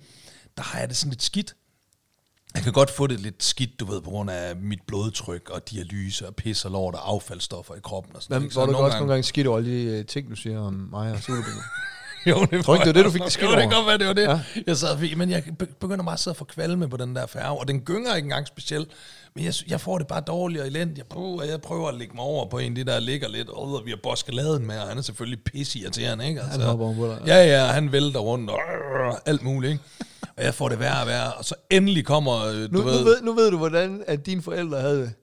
[0.57, 1.55] der har jeg det sådan lidt skidt.
[2.57, 5.69] Jeg kan godt få det lidt skidt, du ved, på grund af mit blodtryk og
[5.71, 8.53] dialyse og pis og lort og affaldsstoffer i kroppen og sådan Men noget.
[8.53, 10.59] Så hvor du nogle også nogle gange skidt over alle de øh, ting, du siger
[10.59, 11.59] om mig og Zulubingo.
[12.25, 13.75] Jo, det Tror ikke, det var det, du fik det skidt Jo, det kan over?
[13.75, 14.21] godt være, det var det.
[14.55, 14.61] Ja.
[14.67, 17.25] Jeg sad, men jeg be- begynder bare at sidde og få kvalme på den der
[17.25, 18.89] færge, og den gynger ikke engang specielt.
[19.35, 20.97] Men jeg, jeg får det bare dårligt og elendigt.
[20.97, 23.49] Jeg prøver, jeg prøver at lægge mig over på en af de der ligger lidt,
[23.49, 26.41] og vi har boskeladen med, og han er selvfølgelig pisse irriterende, ikke?
[26.41, 27.21] Altså, Han hopper ovenpå dig.
[27.27, 28.59] Ja, ja, han vælter rundt og
[29.25, 29.83] alt muligt, ikke?
[30.37, 32.99] Og jeg får det værre og værre, og så endelig kommer, øh, du Nu, ved...
[32.99, 35.13] nu, ved, nu ved du, hvordan at dine forældre havde det.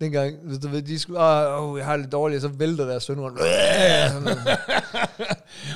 [0.00, 2.56] Dengang, hvis du ved, de skulle, åh, oh, jeg har det lidt dårligt, og så
[2.58, 3.38] vælter deres søn rundt.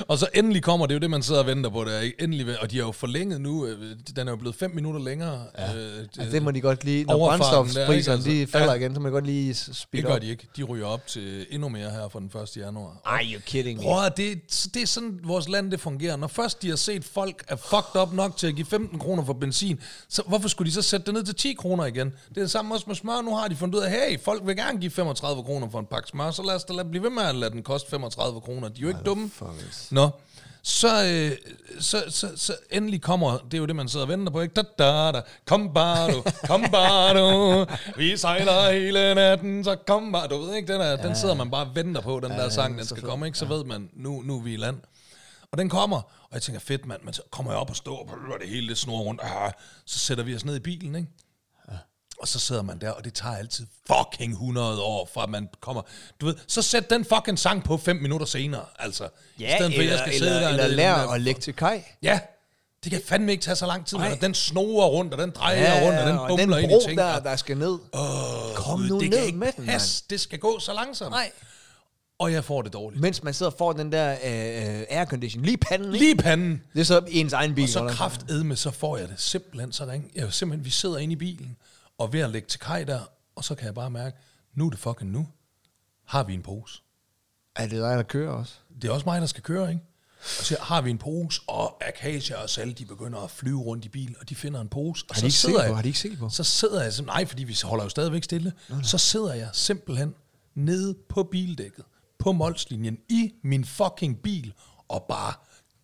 [0.07, 2.21] Og så endelig kommer, det er jo det, man sidder og venter på der, ikke?
[2.23, 5.43] Endelig, og de har jo forlænget nu, øh, den er jo blevet fem minutter længere.
[5.57, 5.75] Ja.
[5.75, 8.79] Øh, Altså, det må de godt lige, når brændstofspriserne Altså, de falder ja.
[8.79, 10.21] igen, så må de godt lige Det speede gør op.
[10.21, 10.47] de ikke.
[10.57, 12.57] De ryger op til endnu mere her fra den 1.
[12.57, 13.01] januar.
[13.05, 13.83] Ej, you're kidding me.
[13.83, 14.41] Prøv at det,
[14.73, 16.15] det er sådan, vores land det fungerer.
[16.15, 19.25] Når først de har set, folk er fucked up nok til at give 15 kroner
[19.25, 22.07] for benzin, så hvorfor skulle de så sætte det ned til 10 kroner igen?
[22.29, 23.21] Det er det samme også med smør.
[23.21, 25.85] Nu har de fundet ud af, hey, folk vil gerne give 35 kroner for en
[25.85, 28.67] pakke smør, så lad os da blive ved med at lade den koste 35 kroner.
[28.69, 29.29] De er jo ikke dumme.
[29.91, 30.09] Nå,
[30.63, 31.31] så, øh,
[31.79, 34.53] så, så, så endelig kommer, det er jo det, man sidder og venter på, ikke?
[34.53, 35.21] Da, da, da.
[35.45, 37.65] Kom bare du, kom bare du,
[37.97, 41.51] vi sejler hele natten, så kom bare, du ved ikke, den, er, den sidder man
[41.51, 43.37] bare og venter på, den der sang, den skal komme, ikke?
[43.37, 44.77] Så ved man, nu, nu er vi i land.
[45.51, 48.09] Og den kommer, og jeg tænker, fedt mand, men så kommer jeg op og står,
[48.33, 49.51] og det hele det snor rundt, ah,
[49.85, 51.07] så sætter vi os ned i bilen, ikke?
[52.21, 55.81] Og så sidder man der, og det tager altid fucking 100 år, fra man kommer...
[56.21, 59.09] Du ved, så sæt den fucking sang på fem minutter senere, altså.
[59.39, 61.83] Ja, eller, eller, eller nede i den lær der- at lægge til kaj.
[62.01, 62.19] Ja,
[62.83, 65.85] det kan fandme ikke tage så lang tid, og den snorer rundt, og den drejer
[65.85, 66.97] rundt, og den og bumler den ind bro i ting.
[66.97, 67.77] der, og- der skal ned.
[67.93, 70.03] Åh, Kom nu det ned kan ikke med den, passe.
[70.09, 71.11] Det skal gå så langsomt.
[71.11, 71.31] Nej.
[72.19, 73.01] Og jeg får det dårligt.
[73.01, 75.99] Mens man sidder og får den der øh, aircondition lige i panden, ikke?
[76.05, 76.61] Lige i panden.
[76.73, 77.63] Det er så i ens egen bil.
[77.63, 77.93] Og så eller?
[77.93, 80.11] kraftedme, så får jeg det simpelthen så ring.
[80.15, 81.57] Jeg, simpelthen, vi sidder inde i bilen,
[81.97, 82.99] og ved at lægge til kaj der,
[83.35, 84.17] og så kan jeg bare mærke,
[84.53, 85.27] nu er det fucking nu.
[86.05, 86.81] Har vi en pose?
[87.55, 88.53] Er det dig, der kører også?
[88.81, 89.83] Det er også mig, der skal køre, ikke?
[90.19, 93.85] Og så har vi en pose, og Akasia og Sal, de begynder at flyve rundt
[93.85, 95.05] i bilen, og de finder en pose.
[95.09, 95.67] Og Har de så sidder set på?
[95.67, 96.29] jeg- Har de ikke set på?
[96.29, 98.53] Så sidder jeg, nej, fordi vi holder jo stadigvæk stille.
[98.83, 100.15] Så sidder jeg simpelthen
[100.55, 101.85] nede på bildækket,
[102.19, 104.53] på Molslinjen, i min fucking bil,
[104.87, 105.33] og bare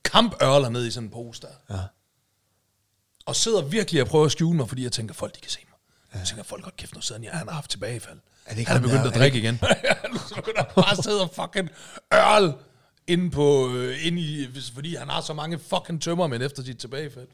[0.03, 1.75] kampørler ned i sådan en pose der.
[1.77, 1.81] Ja.
[3.25, 5.59] Og sidder virkelig og prøver at skjule mig, fordi jeg tænker, folk de kan se
[5.69, 5.72] mig.
[6.13, 8.19] Jeg tænker, folk godt kæft, nu han, ja, han har haft tilbagefald.
[8.45, 9.53] Er det ikke han er begyndt der- at drikke igen.
[10.13, 11.69] nu så begynder han bare at sidde og fucking
[12.13, 12.53] ørl
[13.07, 17.27] inde på, øh, inde i, fordi han har så mange fucking tømmermænd efter sit tilbagefald.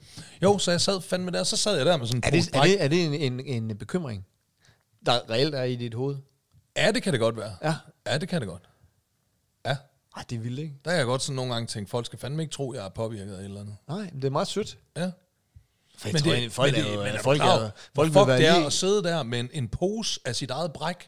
[0.44, 2.50] Jo, så jeg sad fandme der, så sad jeg der med sådan en Er det,
[2.56, 4.26] er det, er det en, en, en bekymring,
[5.06, 6.18] der reelt er i dit hoved?
[6.78, 7.56] Ja, det kan det godt være.
[7.64, 7.76] Ja.
[8.08, 8.64] Ja, det kan det godt.
[9.66, 9.76] Ja,
[10.18, 10.74] Ej, det er vildt, ikke?
[10.86, 12.90] der kan jeg godt sådan nogle gange tænke, folk skal fandme ikke tro, jeg er
[12.90, 13.76] påvirket af et eller andet.
[13.88, 14.78] Nej, det er meget sødt.
[14.98, 15.12] Ja.
[16.00, 18.38] For Men det, folk men er det, men er folk klar er- folk fuck være
[18.38, 21.08] det er lige- at sidde der med en, en pose af sit eget bræk,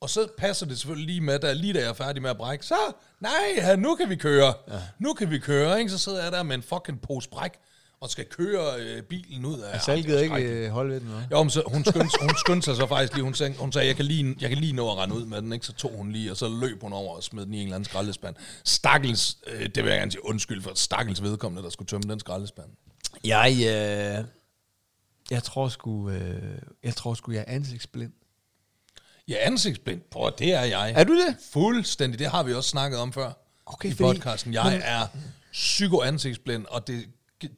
[0.00, 2.36] og så passer det selvfølgelig lige med, da, lige da jeg er færdig med at
[2.36, 2.74] brække, så,
[3.20, 4.54] nej, nu kan vi køre.
[4.68, 4.74] Ja.
[4.98, 5.90] Nu kan vi køre, ikke?
[5.90, 7.52] Så sidder jeg der med en fucking pose bræk,
[8.00, 9.80] og skal køre øh, bilen ud af...
[9.88, 10.50] Er ikke skrækkeligt.
[10.50, 11.28] øh, holde ved den, hva'?
[11.36, 13.88] Jo, men så, hun, skyndte, hun skyndte sig så faktisk lige, hun sagde, hun sagde
[13.88, 15.66] jeg, kan lige, jeg kan lige nå at rende ud med den, ikke?
[15.66, 17.74] så tog hun lige, og så løb hun over og smed den i en eller
[17.74, 18.34] anden skraldespand.
[18.64, 22.20] Stakkels, øh, det vil jeg gerne sige undskyld for, stakkels vedkommende, der skulle tømme den
[22.20, 22.68] skraldespand.
[23.24, 24.24] Jeg, øh,
[25.30, 28.12] jeg tror sgu, øh, jeg tror sgu, jeg er ansigtsblind.
[29.28, 30.92] Ja, ansigtsblind, prøv at- det er jeg.
[30.96, 31.36] Er du det?
[31.52, 33.32] Fuldstændig, det har vi også snakket om før
[33.66, 34.54] Okay, i fordi- podcasten.
[34.54, 35.06] Jeg men- er
[35.52, 37.04] psykoansigtsblind, og det,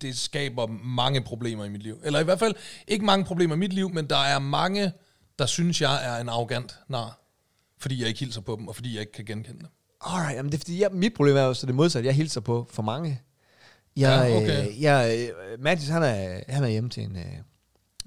[0.03, 2.01] det skaber mange problemer i mit liv.
[2.05, 2.55] Eller i hvert fald
[2.89, 4.93] ikke mange problemer i mit liv, men der er mange,
[5.39, 7.21] der synes, jeg er en arrogant nar,
[7.79, 9.69] fordi jeg ikke hilser på dem, og fordi jeg ikke kan genkende dem.
[10.01, 12.07] Alright, jamen det er fordi, jeg, mit problem er jo så det modsatte.
[12.07, 13.21] Jeg hilser på for mange.
[13.97, 14.69] Jeg, Ja, okay.
[14.69, 17.25] øh, jeg, øh, Mathis, han er, han er hjemme til en, øh,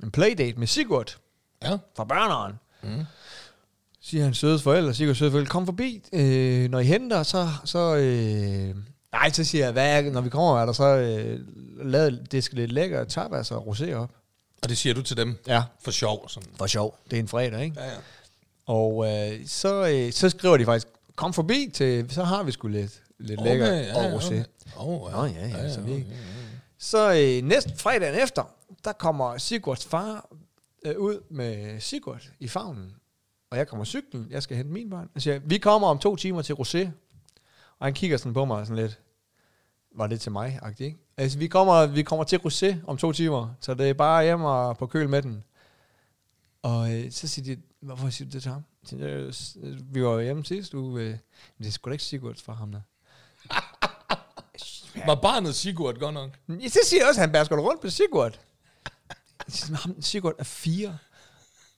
[0.04, 1.18] en playdate med Sigurd
[1.64, 2.54] Ja, fra børneren.
[2.84, 3.06] Mm.
[4.02, 7.96] Siger han sødes forældre, Sigurd søde forældre, kom forbi, øh, når I henter, så, så
[7.96, 8.76] øh,
[9.12, 11.40] nej, så siger jeg, hvad er, når vi kommer, er der så øh,
[11.92, 14.10] lavet, det skal lidt lækker tapas og rosé op.
[14.64, 15.64] og det siger du til dem Ja.
[15.84, 16.30] for sjov.
[16.30, 16.50] Sådan.
[16.58, 16.98] For sjov.
[17.12, 17.80] Det er en fredag, ikke?
[17.82, 17.96] Ja, ja.
[18.66, 22.68] Og øh, så, øh, så skriver de faktisk, kom forbi til, så har vi sgu
[22.68, 24.26] lidt, lidt okay, lækker ja, og ja, rosé.
[24.34, 24.44] okay.
[24.78, 26.06] Oh, Nå, ja, ja, så vi- okay.
[26.78, 28.44] Så øh, næste fredagen efter,
[28.86, 30.30] der kommer Sigurds far
[30.86, 32.96] øh, ud med Sigurd i favnen.
[33.52, 35.10] Og jeg kommer cyklen, jeg skal hente min børn.
[35.16, 36.88] Jeg siger, vi kommer om to timer til Rosé.
[37.80, 39.00] Og han kigger sådan på mig sådan lidt,
[39.96, 40.98] var det til mig, ikke?
[41.18, 44.42] Altså, vi kommer, vi kommer til Rosé om to timer, så det er bare hjem
[44.44, 45.44] og på køl med den.
[46.62, 48.64] Og øh, så siger de, hvorfor siger du det til ham?
[48.94, 51.02] "Øh, øh, vi var hjemme sidst uge.
[51.02, 51.18] Øh,
[51.58, 52.82] det er sgu da ikke Sigurd fra ham der.
[55.06, 56.30] Var barnet Sigurd godt nok?
[56.68, 58.40] Så siger jeg også, at han bærer sgu da rundt på Sigurd.
[59.10, 59.16] Jeg
[59.50, 60.98] siger, "Men Ham, Sigurd er fire.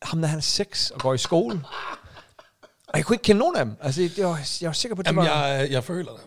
[0.01, 1.61] Ham der, han er seks og går i skole.
[2.87, 3.75] Og jeg kunne ikke kende nogen af dem.
[3.81, 5.47] Altså, det var, jeg var sikker på, at det Jamen, var...
[5.47, 6.21] jeg, jeg føler det.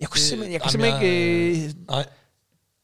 [0.00, 1.66] jeg kunne simpelthen, jeg kunne Jamen, simpelthen ikke...
[1.68, 2.06] Øh, Nej,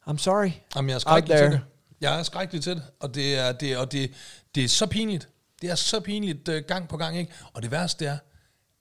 [0.09, 0.51] I'm sorry.
[0.77, 1.61] Jamen, jeg er skrækkelig til det.
[2.01, 4.15] Jeg er skrækkelig til det, og det er, det, og det,
[4.55, 5.29] det er så pinligt.
[5.63, 7.33] Det er så pinligt uh, gang på gang, ikke?
[7.53, 8.19] Og det værste er,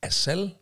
[0.02, 0.56] at Sal,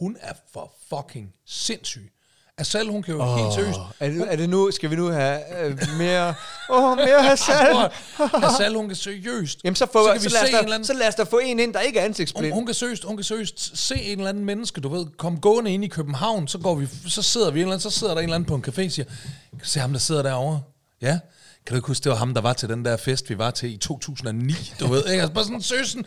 [0.00, 2.12] hun er for fucking sindssyg.
[2.60, 3.38] Asal, hun kan jo oh.
[3.38, 3.78] helt seriøst...
[4.00, 6.34] Er det, er det nu, skal vi nu have øh, mere...
[6.70, 7.90] Åh, oh, mere Hassan.
[8.44, 9.58] Asal, hun kan seriøst...
[9.64, 10.86] Jamen, så, få, så så, kan vi så, lad se da, en eller anden...
[10.86, 12.54] så lad os da få en ind, der ikke er Hun, ansigtsblind.
[12.54, 15.74] hun, kan seriøst, hun kan seriøst se en eller anden menneske, du ved, komme gående
[15.74, 18.20] ind i København, så, går vi, så sidder vi en eller anden, så sidder der
[18.20, 19.04] en eller anden på en café og siger,
[19.58, 20.62] kan se ham, der sidder derovre?
[21.02, 21.18] Ja.
[21.66, 23.50] Kan du ikke huske, det var ham, der var til den der fest, vi var
[23.50, 25.22] til i 2009, du ved, ikke?
[25.22, 26.06] Altså bare sådan seriøst sådan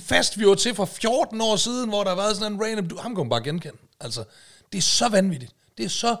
[0.00, 2.96] fest, vi var til for 14 år siden, hvor der været sådan en random, du,
[2.96, 3.76] ham kan hun bare genkende.
[4.00, 4.24] Altså,
[4.72, 5.52] det er så vanvittigt.
[5.78, 6.16] Det er så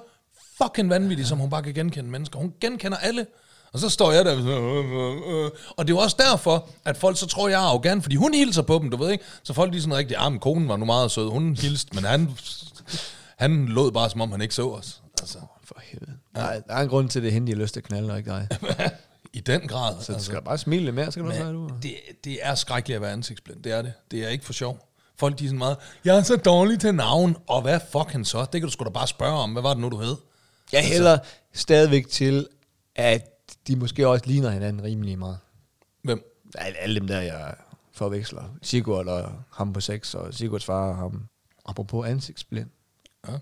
[0.62, 2.38] fucking vanvittigt, som hun bare kan genkende mennesker.
[2.38, 3.26] Hun genkender alle.
[3.72, 5.50] Og så står jeg der, øh, øh, øh.
[5.76, 8.34] og det er jo også derfor, at folk så tror, jeg er arrogant, fordi hun
[8.34, 9.24] hilser på dem, du ved ikke?
[9.42, 12.04] Så folk er sådan rigtig, ah, men konen var nu meget sød, hun hilste, men
[12.04, 12.30] han,
[13.36, 15.02] han lod bare, som om han ikke så os.
[15.20, 16.12] Altså, For helvede.
[16.34, 17.80] Der, er, der er en grund til, at det er hende, de har lyst til
[17.80, 18.48] at knalde, og ikke dig.
[19.32, 19.94] i den grad.
[20.00, 21.70] Så du skal bare smile mere, så kan du også Men du.
[21.82, 21.94] det,
[22.24, 23.92] det er skrækkeligt at være ansigtsblind, det er det.
[24.10, 24.88] Det er ikke for sjov.
[25.16, 28.40] Folk de er sådan meget, jeg er så dårlig til navn, og hvad fucking så?
[28.40, 30.16] Det kan du sgu da bare spørge om, hvad var det nu, du hed?
[30.72, 31.18] Jeg hælder
[31.52, 32.48] stadigvæk til,
[32.94, 33.28] at
[33.66, 35.38] de måske også ligner hinanden rimelig meget.
[36.02, 36.22] Hvem?
[36.54, 37.54] Alle, alle dem der, jeg
[37.92, 38.42] forveksler.
[38.62, 41.26] Sigurd og ham på sex, og Sigurds far og ham.
[41.66, 42.68] Apropos ansigtsblind.
[43.28, 43.32] Ja.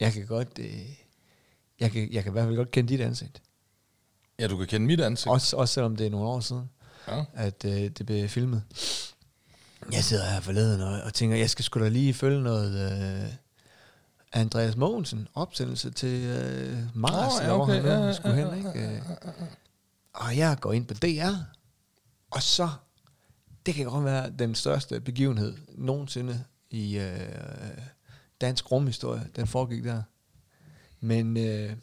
[0.00, 0.58] Jeg kan godt...
[0.58, 0.88] Øh,
[1.80, 3.42] jeg, kan, jeg kan i hvert fald godt kende dit ansigt.
[4.38, 5.28] ja, du kan kende mit ansigt.
[5.32, 6.70] Også, også selvom det er nogle år siden,
[7.08, 7.24] Ja.
[7.34, 8.62] at øh, det blev filmet.
[9.92, 12.92] Jeg sidder her forleden og, og tænker, jeg skal sgu da lige følge noget...
[13.24, 13.32] Øh,
[14.32, 18.34] Andreas Mogensen, opsendelse til øh, Mars, oh, ja, eller hvor okay, han ja, ja, skulle
[18.34, 18.96] hen, ikke?
[18.96, 19.02] Øh,
[20.12, 21.34] Og jeg går ind på DR,
[22.30, 22.68] og så,
[23.66, 27.20] det kan godt være den største begivenhed nogensinde i øh,
[28.40, 30.02] dansk rumhistorie, den foregik der.
[31.00, 31.76] Men øh,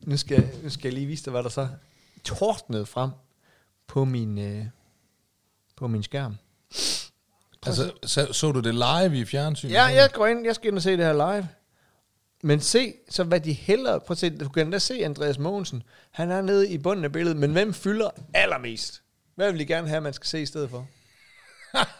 [0.00, 1.68] nu, skal, nu skal jeg lige vise dig, hvad der så
[2.24, 3.10] tordnede frem
[3.86, 4.66] på min, øh,
[5.76, 6.36] på min skærm.
[7.66, 9.72] Altså, så, så du det live i fjernsynet?
[9.72, 11.48] Ja, jeg går ind, jeg skal ind og se det her live.
[12.42, 15.82] Men se, så hvad de hellere, prøv at se, du kan da se Andreas Mogensen,
[16.10, 19.02] han er nede i bunden af billedet, men hvem fylder allermest?
[19.34, 20.86] Hvad vil de gerne have, man skal se i stedet for?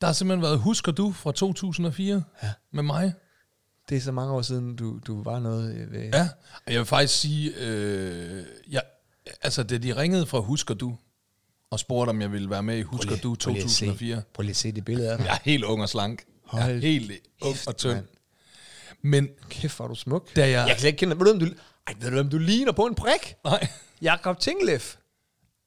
[0.00, 2.52] Der har simpelthen været Husker du fra 2004 Ja.
[2.70, 3.12] med mig.
[3.88, 6.00] Det er så mange år siden, du, du var noget øh, ved...
[6.00, 6.28] Ja,
[6.66, 8.82] og jeg vil faktisk sige, øh, jeg,
[9.42, 10.96] altså da de ringede fra Husker du,
[11.70, 14.22] og spurgte, om jeg ville være med i Husker du Prøv lige se- 2004.
[14.34, 15.24] Prøv lige at se det billede af dig.
[15.26, 16.24] Jeg er helt ung og slank.
[16.52, 17.12] Jeg er Hold helt
[17.42, 18.04] ung og tynd.
[19.02, 20.36] Men Kæft, hvor er du smuk.
[20.36, 20.50] da jeg...
[20.52, 21.18] Jeg kan slet ikke kende.
[21.18, 21.46] Ved du, om du,
[21.86, 23.34] ej, ved du, om du ligner på en prik?
[23.44, 23.68] Nej,
[24.02, 24.96] Jakob Tinglef.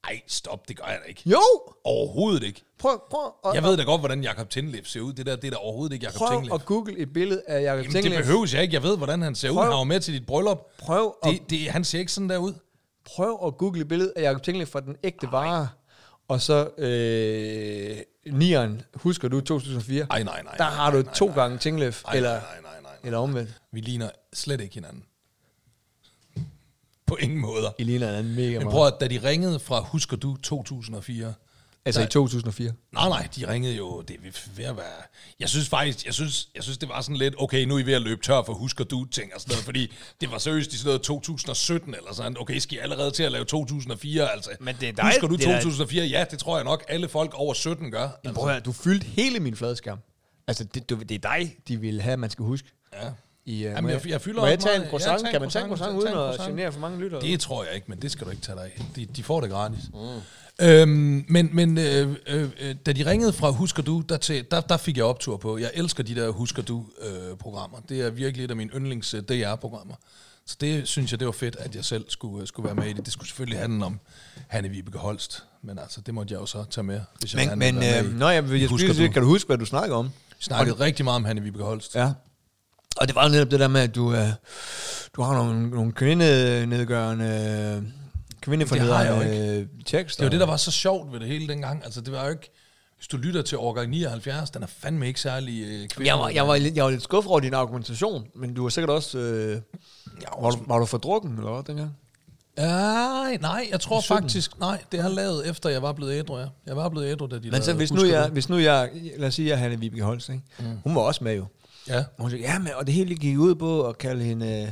[0.03, 1.21] ej, stop, det gør jeg da ikke.
[1.25, 1.41] Jo!
[1.83, 2.61] Overhovedet ikke.
[2.79, 5.13] Prøv, prøv, at, Jeg ved da godt, hvordan Jakob Tindlef ser ud.
[5.13, 6.53] Det der, det er da overhovedet ikke Jakob prøv Tindlef.
[6.53, 8.25] at google et billede af Jakob Jamen, det Tinglef.
[8.25, 8.73] behøves jeg ikke.
[8.73, 9.55] Jeg ved, hvordan han ser ud.
[9.55, 10.59] Prøv- Han var med til dit bryllup.
[10.77, 12.53] Prøv at, Det, det, han ser ikke sådan der ud.
[13.05, 15.69] prøv at google et billede af Jakob Tinglef fra den ægte vare.
[16.27, 17.97] Og så øh,
[18.33, 20.07] nieren, husker du 2004?
[20.09, 20.55] Ej, nej, nej.
[20.57, 21.35] Der nej, har du nej, nej, to nej.
[21.35, 22.91] gange Tinglef, eller, nej, nej, nej, nej.
[23.03, 23.61] eller omvendt.
[23.71, 25.03] Vi ligner slet ikke hinanden.
[27.05, 27.71] På ingen måder.
[27.77, 28.71] I ligner hinanden mega Men meget.
[28.71, 31.33] prøv at, da de ringede fra Husker du 2004,
[31.85, 32.71] altså der- i 2004.
[32.91, 34.85] Nej, nej, de ringede jo, det er ved at være...
[35.39, 37.85] Jeg synes faktisk, jeg synes, jeg synes det var sådan lidt, okay, nu er I
[37.85, 40.73] ved at løbe tør for husker du ting og sådan noget, fordi det var seriøst
[40.73, 44.49] i sådan noget 2017 eller sådan, okay, skal I allerede til at lave 2004, altså.
[44.59, 46.05] Men det er dig- Husker du det er- 2004?
[46.05, 47.99] Ja, det tror jeg nok, alle folk over 17 gør.
[48.01, 49.99] Men Altså, prøv at, høre, du fyldte hele min fladskærm.
[50.47, 52.67] Altså, det, du, det er dig, de vil have, man skal huske.
[52.93, 53.09] ja.
[53.45, 55.23] I, uh, Jamen, jeg- jeg fylder må jeg tage en croissant?
[55.25, 57.21] ja, kan man tage en croissant, uden at genere for mange lyttere?
[57.21, 58.81] Det tror jeg ikke, men det skal du ikke tage dig af.
[58.95, 59.79] De, de får det gratis.
[59.93, 59.99] Mm.
[60.61, 64.61] Øhm, men men øh, øh, øh, da de ringede fra Husker Du, der, til, der,
[64.61, 65.57] der fik jeg optur på.
[65.57, 67.77] Jeg elsker de der Husker Du-programmer.
[67.89, 69.95] det er virkelig et af mine yndlings øh, DR-programmer.
[70.45, 72.85] Så det synes jeg, det var fedt, at jeg selv skulle, øh, skulle være med
[72.85, 73.05] i det.
[73.05, 73.99] Det skulle selvfølgelig handle om
[74.47, 75.43] Hanne Vibeke Holst.
[75.61, 78.11] Men altså, det måtte jeg jo så tage med, hvis jeg Men, gerne men øh,
[78.11, 79.11] i når jeg, jeg Husker Du.
[79.13, 80.05] kan du huske, hvad du snakker om?
[80.29, 81.95] Vi snakkede rigtig meget om Hanne Vibeke Holst.
[81.95, 82.11] Ja.
[82.97, 84.27] Og det var netop det der med, at du, øh,
[85.15, 87.83] du har nogle, nogle kvindenedgørende,
[88.43, 90.21] kvindefornedrende øh, tekster.
[90.21, 91.83] Det var det, der var så sjovt ved det hele dengang.
[91.85, 92.51] Altså, det var jo ikke...
[92.97, 96.09] Hvis du lytter til årgang 79, den er fandme ikke særlig øh, kvinde.
[96.09, 98.69] jeg var, jeg, var, lidt- jeg var lidt skuffet over din argumentation, men du var
[98.69, 99.17] sikkert også...
[99.17, 99.61] Øh,
[100.41, 101.91] var, du, var du for drukken, eller hvad, dengang?
[102.57, 104.17] Nej, nej, jeg tror 17.
[104.23, 106.45] faktisk, nej, det har lavet efter jeg var blevet ædru, ja.
[106.65, 108.33] Jeg var blevet ædru, da de Men så hvis nu, jeg, Du?
[108.33, 110.41] hvis nu jeg, lad os sige, at Hanne Vibeke Holst, ikke?
[110.59, 110.65] Mm.
[110.83, 111.45] hun var også med jo.
[111.89, 114.61] Ja, Og hun sagde, ja, men, og det hele gik ud på at kalde hende
[114.63, 114.71] øh,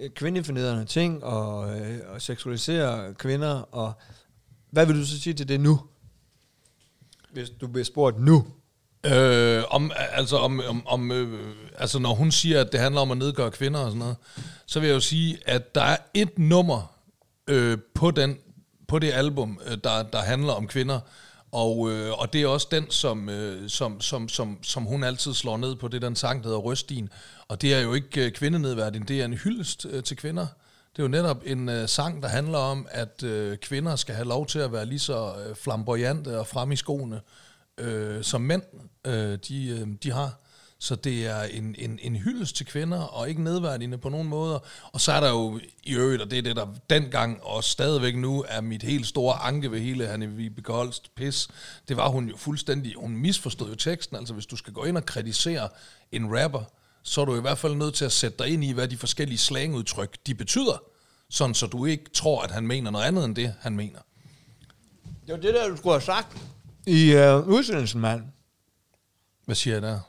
[0.00, 3.92] Øh, kvindefornedrende ting, og, øh, og seksualisere kvinder, og
[4.70, 5.80] hvad vil du så sige til det nu?
[7.32, 8.46] Hvis du bliver spurgt nu.
[9.06, 13.10] Øh, om, altså, om, om, om, øh, altså, når hun siger, at det handler om
[13.10, 14.16] at nedgøre kvinder og sådan noget,
[14.66, 16.96] så vil jeg jo sige, at der er et nummer
[17.48, 18.38] øh, på, den,
[18.88, 21.00] på det album, øh, der, der handler om kvinder,
[21.56, 25.34] og, øh, og det er også den, som, øh, som, som, som, som hun altid
[25.34, 27.08] slår ned på, det er den sang, der hedder Røstin.
[27.48, 30.46] Og det er jo ikke øh, kvindenedværdigt, det er en hyldest øh, til kvinder.
[30.92, 34.28] Det er jo netop en øh, sang, der handler om, at øh, kvinder skal have
[34.28, 37.20] lov til at være lige så øh, flamboyante og frem i skoene,
[37.78, 38.62] øh, som mænd
[39.06, 40.40] øh, de, øh, de har.
[40.86, 44.58] Så det er en, en, en hyldest til kvinder, og ikke nedværdigende på nogen måder.
[44.92, 48.16] Og så er der jo i øvrigt, og det er det, der dengang og stadigvæk
[48.16, 51.48] nu er mit helt store anke ved hele Hanne Vibeke Holst pis,
[51.88, 54.16] det var hun jo fuldstændig, hun misforstod jo teksten.
[54.16, 55.68] Altså hvis du skal gå ind og kritisere
[56.12, 56.62] en rapper,
[57.02, 58.96] så er du i hvert fald nødt til at sætte dig ind i, hvad de
[58.96, 60.82] forskellige slangudtryk, de betyder.
[61.30, 63.98] Sådan så du ikke tror, at han mener noget andet end det, han mener.
[65.26, 66.36] Det var det der, du skulle have sagt
[66.86, 68.22] i øh, udsendelsen, mand.
[69.44, 70.00] Hvad siger jeg der?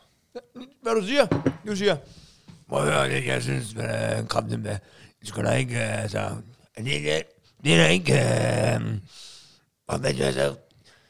[0.81, 1.25] Hvad du siger?
[1.67, 1.97] Du siger,
[2.69, 4.77] må jeg høre det, jeg synes, man er en kram dem med,
[5.19, 6.29] det skulle da ikke, øh, altså,
[6.77, 7.23] det, det,
[7.63, 8.97] det er da ikke, øh,
[9.87, 10.55] og hvad jeg så,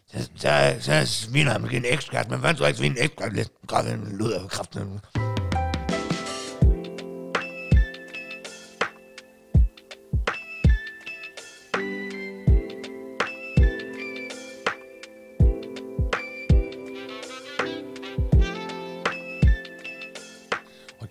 [0.07, 3.03] så, så, så sviner han måske en ekskast, men hvad tror jeg ikke sviner en
[3.03, 4.99] ekskast lidt, krabben lyd af kraften.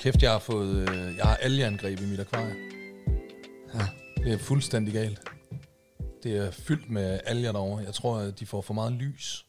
[0.07, 2.55] Kæft, jeg har fået, øh, jeg har algeangreb i mit akvarie.
[3.75, 3.87] Ja.
[4.25, 5.21] Det er fuldstændig galt.
[6.23, 7.85] Det er fyldt med alger derovre.
[7.85, 9.47] Jeg tror, at de får for meget lys.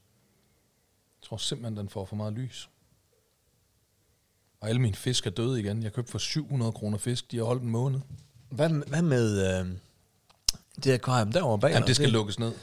[1.22, 2.70] Jeg tror simpelthen, den får for meget lys.
[4.62, 5.84] Og alle mine fisk er døde igen.
[5.84, 7.32] Jeg købte for 700 kroner fisk.
[7.32, 8.00] De har holdt en måned.
[8.50, 9.68] Hvad, hvad med øh,
[10.84, 11.72] det akvarium derovre bag?
[11.72, 12.54] Jamen, det skal lukkes ned.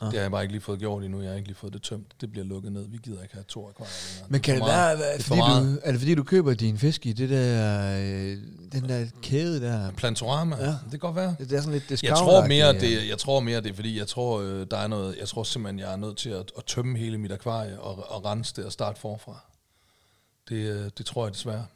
[0.00, 1.20] Det har jeg bare ikke lige fået gjort endnu.
[1.20, 2.12] Jeg har ikke lige fået det tømt.
[2.20, 2.88] Det bliver lukket ned.
[2.88, 4.26] Vi gider ikke have to akvarier længere.
[4.30, 4.98] Men kan det meget.
[4.98, 5.74] være, Det er for fordi meget.
[5.74, 8.36] du, er det fordi, du køber dine fisk i det der, øh,
[8.72, 9.90] den der kæde der?
[9.92, 10.56] Plantorama?
[10.56, 10.66] Ja.
[10.66, 11.36] Det kan godt være.
[11.38, 13.98] Det er sådan lidt Jeg discount tror mere, det, jeg tror mere, det er fordi,
[13.98, 16.64] jeg tror, øh, der er noget, jeg tror simpelthen, jeg er nødt til at, at
[16.66, 19.40] tømme hele mit akvarie og, og rense det og starte forfra.
[20.48, 21.66] Det, øh, det tror jeg desværre.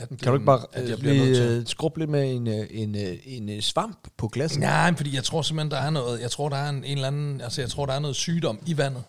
[0.00, 1.60] At, Kan du ikke bare at jeg øh, bliver nødt lige til?
[1.60, 4.60] øh, skrubbe lidt med en, øh, en, øh, en, øh, svamp på glasset?
[4.60, 7.06] Nej, fordi jeg tror simpelthen, der er noget, jeg tror, der er en, en eller
[7.06, 9.02] anden, altså jeg tror, der er noget sygdom i vandet,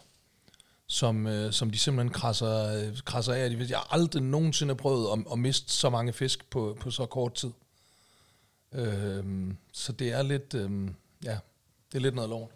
[0.88, 3.50] som, øh, som de simpelthen krasser, øh, krasser af.
[3.70, 7.34] Jeg har aldrig nogensinde prøvet at, at miste så mange fisk på, på så kort
[7.34, 7.52] tid.
[8.74, 11.38] Øhm, så det er lidt, øhm, ja,
[11.92, 12.50] det er lidt noget lort.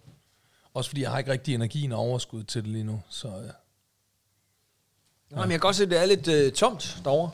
[0.74, 3.02] Også fordi jeg har ikke rigtig energien og overskud til det lige nu.
[3.10, 3.50] Så, øh.
[5.36, 5.40] Ja.
[5.40, 7.32] Jamen, jeg kan godt se, at det er lidt øh, tomt derovre.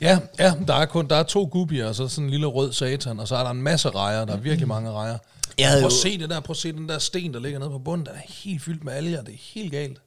[0.00, 2.72] Ja, ja, der er kun der er to gubier, og så sådan en lille rød
[2.72, 4.24] satan, og så er der en masse rejer.
[4.24, 5.18] Der er virkelig mange rejer.
[5.58, 7.40] Jeg havde Prøv at jo- se det der, prøv at se den der sten, der
[7.40, 8.06] ligger nede på bunden.
[8.06, 10.00] Den er helt fyldt med alger, det er helt galt.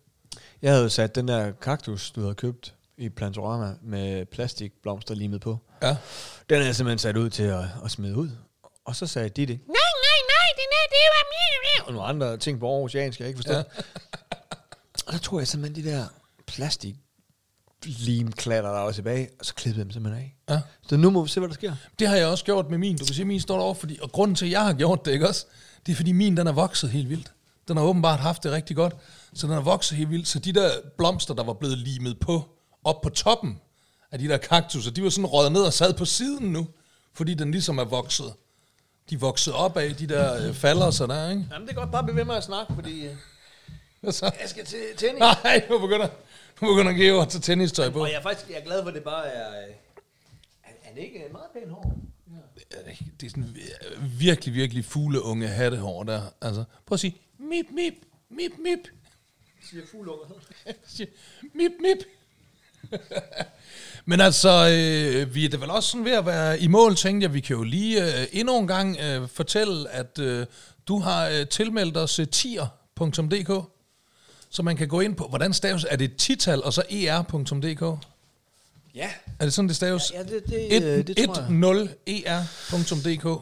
[0.61, 5.41] Jeg havde jo sat den der kaktus, du havde købt i Plantorama med plastikblomster limet
[5.41, 5.57] på.
[5.83, 5.95] Ja.
[6.49, 8.29] Den er jeg simpelthen sat ud til at, at smide ud.
[8.85, 9.59] Og så sagde de det.
[9.67, 9.75] Nej,
[10.07, 11.87] nej, nej, det er det var mere.
[11.87, 13.53] Og nogle andre ting på aarhusiansk, jeg ikke forstår.
[13.53, 13.63] Ja.
[15.07, 16.05] og så tog jeg simpelthen de der
[16.47, 16.95] plastik
[17.85, 20.35] limklatter, der var tilbage, og så klippede jeg dem simpelthen af.
[20.55, 20.61] Ja.
[20.89, 21.75] Så nu må vi se, hvad der sker.
[21.99, 22.97] Det har jeg også gjort med min.
[22.97, 25.11] Du kan se, min står derovre, fordi, og grunden til, at jeg har gjort det,
[25.11, 25.45] ikke også?
[25.85, 27.31] Det er, fordi min, den er vokset helt vildt.
[27.67, 28.95] Den har åbenbart haft det rigtig godt.
[29.33, 30.27] Så den er vokset helt vildt.
[30.27, 32.49] Så de der blomster, der var blevet limet på,
[32.83, 33.59] op på toppen
[34.11, 36.67] af de der kaktuser, de var sådan røget ned og sad på siden nu,
[37.13, 38.33] fordi den ligesom er vokset.
[39.09, 41.45] De voksede op af de der øh, falder, så der, ikke?
[41.51, 43.15] Jamen, det er godt bare blive ved med at snakke, fordi øh,
[44.01, 44.25] Hvad så?
[44.25, 45.19] jeg skal til tennis.
[45.43, 46.07] Nej, nu begynder,
[46.67, 48.01] begynder at tage tennistøj på.
[48.01, 49.49] Og jeg er faktisk jeg er glad for, at det bare er...
[49.49, 49.73] Øh,
[50.63, 51.95] er, er det ikke meget pænt hår?
[53.19, 53.57] Det er sådan
[54.19, 56.21] virkelig, virkelig fugleunge hattehår der.
[56.41, 57.93] Altså, prøv at sige, mip, mip,
[58.29, 58.87] mip, mip.
[59.69, 60.25] Siger fuglunger.
[60.87, 61.09] Siger,
[61.53, 62.05] mip, mip.
[64.05, 67.25] Men altså, øh, vi er da vel også sådan ved at være i mål, tænkte
[67.25, 67.33] jeg.
[67.33, 70.45] Vi kan jo lige øh, endnu en gang øh, fortælle, at øh,
[70.87, 73.69] du har øh, tilmeldt os øh, tier.dk,
[74.51, 78.05] så man kan gå ind på, hvordan staves, er det tital og så er.dk?
[78.95, 79.09] Ja.
[79.39, 80.11] Er det sådan, det staves?
[80.13, 81.49] Ja, det, det, øh, det tror jeg.
[82.07, 83.41] 10er.dk.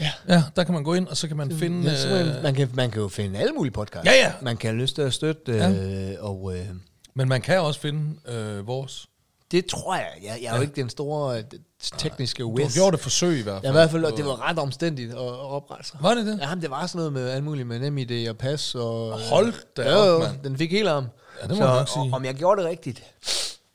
[0.00, 0.12] Ja.
[0.28, 1.90] Ja, der kan man gå ind, og så kan man finde...
[1.90, 4.06] Ja, man, øh, man, kan, man kan jo finde alle mulige podcasts.
[4.06, 4.32] Ja, ja.
[4.42, 6.66] Man kan have lyst til at støtte, øh, og øh,
[7.14, 9.06] Men man kan også finde øh, vores.
[9.50, 10.08] det tror jeg.
[10.22, 11.42] Jeg, jeg er jo ikke den store
[11.90, 12.74] tekniske Du har whiz.
[12.74, 13.62] gjort et forsøg i hvert fald.
[13.64, 15.98] Ja, i hvert fald, og det var ret omstændigt at, at oprette sig.
[16.02, 16.38] Var det det?
[16.42, 18.74] Ja, det var sådan noget med alt muligt med NemID og pas.
[18.74, 20.42] Og, Hold da jo, op, mand.
[20.44, 21.04] den fik helt om.
[21.42, 22.10] Ja, det må så, jeg nok sige.
[22.14, 23.02] Om jeg gjorde det rigtigt.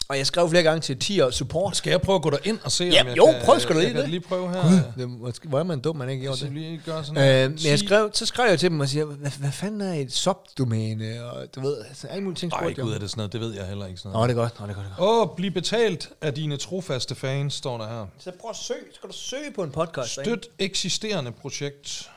[0.10, 1.78] Og jeg skrev flere gange til 10 og support.
[1.78, 3.42] Skal jeg prøve at gå derind og se, Ja, om jeg jo, kan...
[3.46, 4.10] prøv da lige jeg kan det.
[4.10, 4.62] lige prøve her.
[4.62, 6.52] Gud, det, måske, hvor er man dum, man ikke gjorde det.
[6.54, 9.32] lige gøre sådan Øh, men jeg skrev, så skrev jeg til dem og siger, hvad,
[9.40, 11.24] hvad fanden er et subdomæne?
[11.32, 13.34] Og du ved, altså, alle mulige ting Ej, spurgte gud, er det sådan noget?
[13.34, 14.30] Det ved jeg heller ikke sådan Nå, noget.
[14.30, 14.60] det er godt.
[14.60, 14.86] Nå, det er godt.
[14.86, 15.10] Det er godt.
[15.26, 18.06] Åh, oh, bliv betalt af dine trofaste fans, står der her.
[18.20, 18.80] Så prøv at søge.
[18.94, 20.12] Skal du søge på en podcast?
[20.12, 22.10] Støt eksisterende projekt.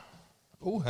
[0.61, 0.89] Uha.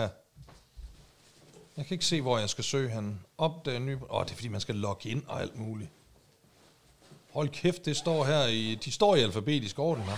[1.77, 3.19] Jeg kan ikke se, hvor jeg skal søge han.
[3.37, 3.95] Opdage nye...
[3.95, 5.89] Åh, oh, det er fordi, man skal logge ind og alt muligt.
[7.33, 8.75] Hold kæft, det står her i...
[8.75, 10.17] De står i alfabetisk orden her.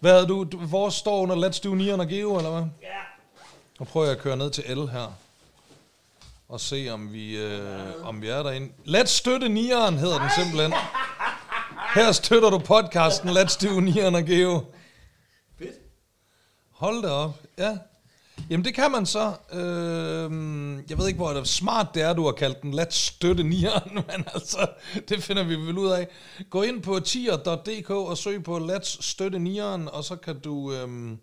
[0.00, 0.44] Hvad er du?
[0.44, 2.62] du vores står under Let's Do Nieren og Geo, eller hvad?
[2.82, 2.88] Ja.
[3.78, 5.12] Nu prøver jeg at køre ned til L her.
[6.48, 8.72] Og se, om vi, øh, om vi er derinde.
[8.86, 10.72] Let's Støtte Nieren hedder den simpelthen.
[11.94, 14.64] Her støtter du podcasten Let's Do Nieren og Geo.
[16.70, 17.78] Hold da op, ja.
[18.50, 19.32] Jamen det kan man så.
[19.52, 23.42] Øhm, jeg ved ikke, hvor det smart det er, du har kaldt den Let's støtte
[23.42, 24.66] nieren, men altså,
[25.08, 26.08] det finder vi vel ud af.
[26.50, 31.18] Gå ind på tier.dk og søg på Let's støtte nieren, og så kan du, øhm,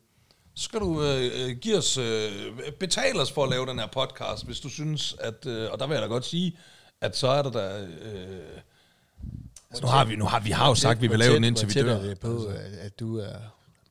[0.56, 2.32] så skal du øh, give os, øh,
[2.80, 5.88] betale os for at lave den her podcast, hvis du synes, at, øh, og der
[5.88, 6.58] vil jeg da godt sige,
[7.02, 8.60] at så er der da, øh,
[9.70, 11.44] altså, nu har vi, nu har vi har jo sagt, at vi vil lave den
[11.44, 12.04] indtil vi Hvor tæt dør.
[12.04, 13.36] er det på, at, at du er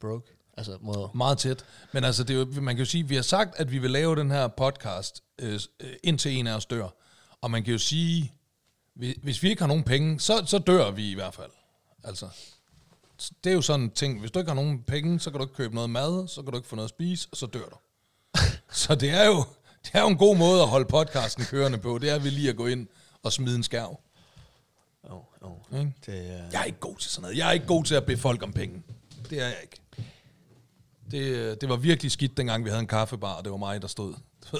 [0.00, 0.33] broke?
[0.56, 1.10] Altså, må...
[1.14, 1.64] Meget tæt.
[1.92, 3.78] Men altså, det er jo, man kan jo sige, at vi har sagt, at vi
[3.78, 6.88] vil lave den her podcast, øh, øh, indtil en af os dør.
[7.40, 8.32] Og man kan jo sige,
[8.94, 11.50] hvis, vi ikke har nogen penge, så, så dør vi i hvert fald.
[12.04, 12.28] Altså,
[13.44, 14.20] det er jo sådan en ting.
[14.20, 16.50] Hvis du ikke har nogen penge, så kan du ikke købe noget mad, så kan
[16.50, 17.76] du ikke få noget at spise, og så dør du.
[18.82, 19.44] så det er jo
[19.84, 21.98] det er jo en god måde at holde podcasten kørende på.
[21.98, 22.86] Det er vi lige at gå ind
[23.22, 24.00] og smide en skærv.
[25.02, 25.80] Oh, oh.
[25.80, 25.92] Ikke?
[26.06, 26.42] Det, er...
[26.52, 27.38] Jeg er ikke god til sådan noget.
[27.38, 28.82] Jeg er ikke god til at bede folk om penge.
[29.30, 29.76] Det er jeg ikke.
[31.10, 33.88] Det, det var virkelig skidt, dengang vi havde en kaffebar, og det var mig, der
[33.88, 34.14] stod.
[34.52, 34.58] Du.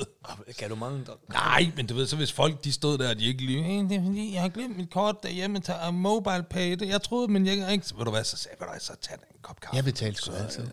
[0.59, 1.05] Kan du mange...
[1.07, 1.13] Der...
[1.29, 3.89] Nej, men du ved, så hvis folk de stod der, og de ikke lige, "Øh,
[3.89, 6.73] det er fordi, jeg har glemt mit kort derhjemme til mobile pay.
[6.73, 7.87] Det, jeg troede, men jeg ikke...
[7.97, 9.77] Ved du hvad, så sagde jeg, du hvad, så tag en kop kaffe.
[9.77, 10.67] Jeg betalte sgu altid.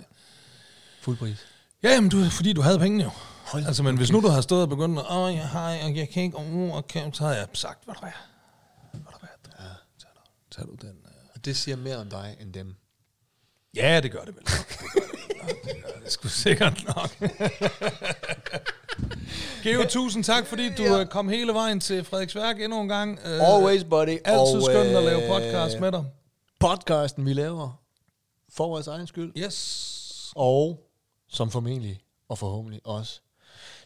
[1.02, 1.38] Fuld pris.
[1.84, 3.10] Ja, jamen, du, fordi du havde penge jo.
[3.46, 6.10] Hold altså, men hvis nu du har stået og begyndt, åh, jeg har, jeg, jeg
[6.10, 8.12] kan ikke, åh, okay, så havde jeg sagt, ved du hvad,
[8.94, 9.66] ved du hvad, ja.
[10.00, 10.96] tag, du, tag du den.
[11.06, 11.12] Uh...
[11.36, 12.76] Og det siger mere om dig end dem.
[13.76, 14.44] Ja, det gør det vel.
[14.46, 15.21] Det gør det.
[15.48, 17.10] Det, gør det sgu sikkert nok.
[19.64, 21.04] Geo, tusind tak, fordi du ja.
[21.04, 23.20] kom hele vejen til Frederiksværk endnu en gang.
[23.26, 24.18] Øh, Always, buddy.
[24.26, 26.04] Altid skønt at lave øh, podcast med dig.
[26.60, 27.80] Podcasten, vi laver,
[28.54, 29.32] for vores egen skyld.
[29.38, 30.32] Yes.
[30.36, 30.80] Og
[31.30, 33.20] som formentlig, og forhåbentlig også,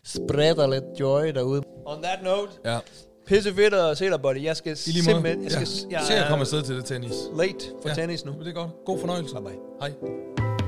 [0.04, 1.62] spreder lidt joy derude.
[1.86, 2.80] On that note, Ja.
[3.28, 4.44] Pisse fedt at se dig, buddy.
[4.44, 5.44] Jeg skal simpelthen...
[5.44, 6.06] Jeg skal, ja.
[6.06, 7.14] Se at komme afsted til det tennis.
[7.38, 7.96] late for Ja.
[7.96, 8.32] tennis nu.
[8.40, 8.72] Det er godt.
[8.86, 9.36] God fornøjelse.
[9.36, 9.58] Bye bye.
[9.82, 10.65] Hej.